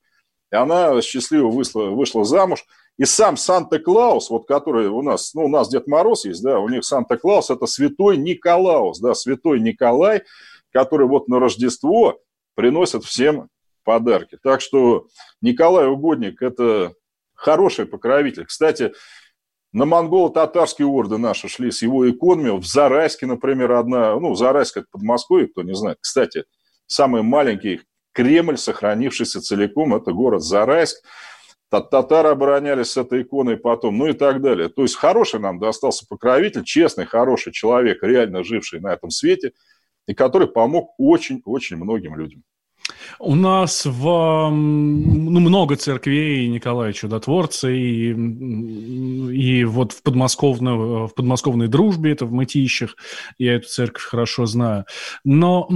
[0.53, 2.65] и она счастливо вышла, вышла замуж–
[2.99, 6.69] и сам Санта-Клаус, вот который у нас, ну, у нас Дед Мороз есть, да, у
[6.69, 10.23] них Санта-Клаус– это святой Николаус, да, святой Николай,
[10.73, 12.21] который вот на Рождество
[12.55, 13.49] приносит всем
[13.85, 14.39] подарки.
[14.43, 15.07] Так что
[15.41, 16.93] Николай Угодник– это
[17.35, 18.45] хороший покровитель.
[18.45, 18.93] Кстати,
[19.73, 22.51] на монголо-татарские орды наши шли с его иконами.
[22.51, 25.99] В Зарайске, например, одна, ну, Зарайск– это Подмосковье, кто не знает.
[26.01, 26.45] Кстати,
[26.87, 27.81] самый маленький
[28.13, 31.03] Кремль, сохранившийся целиком, это город Зарайск
[31.71, 34.69] татары оборонялись с этой иконой потом, ну и так далее.
[34.69, 39.53] То есть хороший нам достался покровитель, честный, хороший человек, реально живший на этом свете,
[40.07, 42.43] и который помог очень-очень многим людям.
[43.19, 51.69] У нас в, ну, много церквей Николая Чудотворца, и, и вот в подмосковной, в подмосковной
[51.69, 52.97] дружбе, это в Мытищах,
[53.39, 54.85] я эту церковь хорошо знаю.
[55.25, 55.69] Но,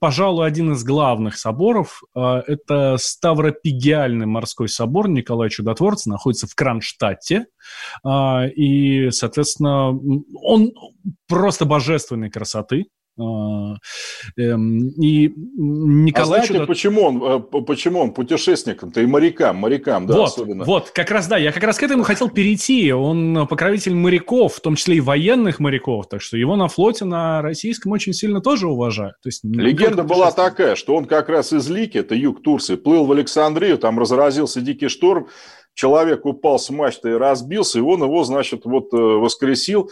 [0.00, 7.46] пожалуй, один из главных соборов а,– это Ставропигиальный морской собор Николая Чудотворца, находится в Кронштадте,
[8.04, 9.98] а, и, соответственно,
[10.42, 10.72] он
[11.28, 12.86] просто божественной красоты,
[13.18, 14.52] и
[15.36, 20.64] Николай а знаете, почему он, э, почему он путешественником-то и морякам, морякам, да, вот, особенно?
[20.64, 22.90] Вот, как раз, да, я как раз к этому хотел перейти.
[22.92, 27.42] Он покровитель моряков, в том числе и военных моряков, так что его на флоте, на
[27.42, 29.16] российском очень сильно тоже уважают.
[29.22, 33.04] То есть, Легенда была такая, что он как раз из Лики, это юг Турции, плыл
[33.04, 35.28] в Александрию, там разразился дикий шторм,
[35.74, 39.90] человек упал с мачты и разбился, и он его, значит, вот э, воскресил,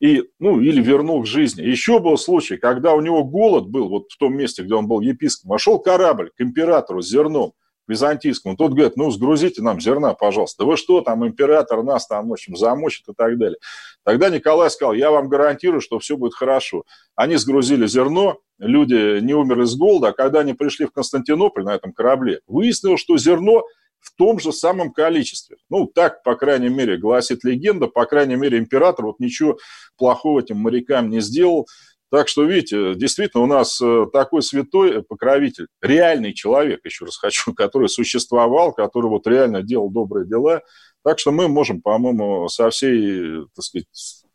[0.00, 1.62] и, ну, или вернул к жизни.
[1.62, 5.00] Еще был случай, когда у него голод был, вот в том месте, где он был
[5.00, 7.52] епископом, вошел корабль к императору с зерном
[7.86, 8.56] византийскому.
[8.56, 10.62] Тот говорит, ну, сгрузите нам зерна, пожалуйста.
[10.62, 13.58] Да вы что, там император нас там, в общем, замочит и так далее.
[14.04, 16.84] Тогда Николай сказал, я вам гарантирую, что все будет хорошо.
[17.14, 21.74] Они сгрузили зерно, люди не умерли с голода, а когда они пришли в Константинополь на
[21.74, 23.64] этом корабле, выяснилось, что зерно
[24.00, 25.56] в том же самом количестве.
[25.68, 27.86] Ну, так, по крайней мере, гласит легенда.
[27.86, 29.58] По крайней мере, император вот ничего
[29.96, 31.66] плохого этим морякам не сделал.
[32.10, 37.54] Так что, видите, действительно, у нас э, такой святой покровитель, реальный человек, еще раз хочу,
[37.54, 40.62] который существовал, который вот реально делал добрые дела.
[41.04, 43.86] Так что мы можем, по-моему, со всей, так сказать,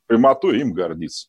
[0.07, 1.28] прямотой им гордиться.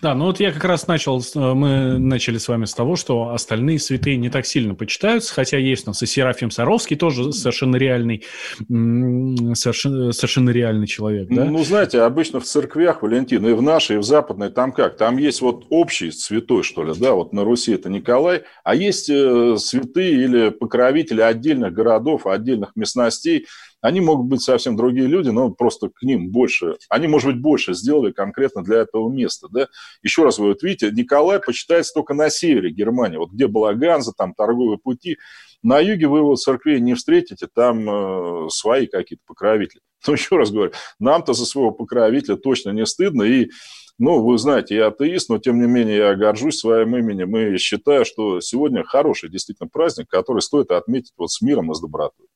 [0.00, 3.30] Да, ну вот я как раз начал, э, мы начали с вами с того, что
[3.30, 7.76] остальные святые не так сильно почитаются, хотя есть у нас и Серафим Саровский, тоже совершенно
[7.76, 8.24] реальный,
[8.68, 11.44] совершенно, совершенно реальный человек, да?
[11.44, 14.96] Ну, знаете, обычно в церквях, Валентин, и в нашей, и в западной, там как?
[14.96, 19.08] Там есть вот общий святой, что ли, да, вот на Руси это Николай, а есть
[19.10, 23.46] э, святые или покровители отдельных городов, отдельных местностей,
[23.82, 27.74] они могут быть совсем другие люди, но просто к ним больше, они, может быть, больше
[27.74, 29.48] сделали конкретно для этого места.
[29.50, 29.66] Да?
[30.02, 34.12] Еще раз, вы вот видите, Николай почитается только на севере Германии, вот где была Ганза,
[34.16, 35.18] там торговые пути.
[35.64, 39.80] На юге вы его церквей не встретите, там э, свои какие-то покровители.
[40.06, 43.50] Но еще раз говорю, нам-то за своего покровителя точно не стыдно, и
[43.98, 48.04] ну, вы знаете, я атеист, но тем не менее я горжусь своим именем и считаю,
[48.04, 52.26] что сегодня хороший действительно праздник, который стоит отметить вот с миром и с добротой.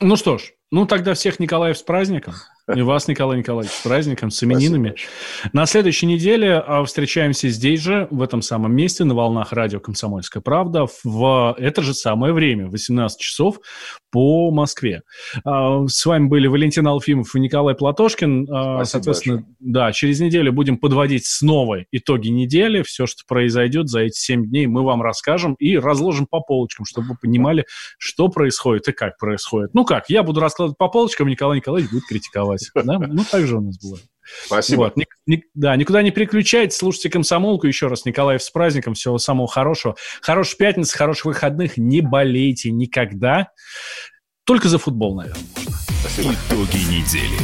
[0.00, 2.34] Ну что ж, ну тогда всех Николаев с праздником.
[2.72, 4.94] И вас, Николай Николаевич, с праздником, с именинами.
[5.52, 10.42] На следующей неделе а, встречаемся здесь же, в этом самом месте, на волнах радио «Комсомольская
[10.42, 13.58] правда», в это же самое время, 18 часов
[14.10, 15.02] по Москве.
[15.44, 18.46] А, с вами были Валентин Алфимов и Николай Платошкин.
[18.50, 19.56] А, Спасибо Соответственно, большое.
[19.60, 22.82] да, через неделю будем подводить снова итоги недели.
[22.82, 27.08] Все, что произойдет за эти 7 дней, мы вам расскажем и разложим по полочкам, чтобы
[27.08, 27.66] вы понимали,
[27.98, 29.74] что происходит и как происходит.
[29.74, 32.53] Ну как, я буду раскладывать по полочкам, Николай Николаевич будет критиковать.
[32.74, 32.98] Да?
[32.98, 33.98] Ну, так же у нас было.
[34.46, 34.80] Спасибо.
[34.80, 34.96] Вот.
[34.96, 37.66] Ни, ни, да, никуда не переключайтесь, слушайте комсомолку.
[37.66, 38.94] Еще раз, Николаев, с праздником.
[38.94, 39.96] Всего самого хорошего.
[40.22, 41.76] Хорошей пятницы, хороших выходных.
[41.76, 43.48] Не болейте никогда.
[44.44, 45.42] Только за футбол, наверное.
[46.00, 46.34] Спасибо.
[46.48, 47.38] Итоги недели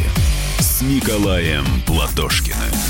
[0.58, 2.89] с Николаем Платошкиным.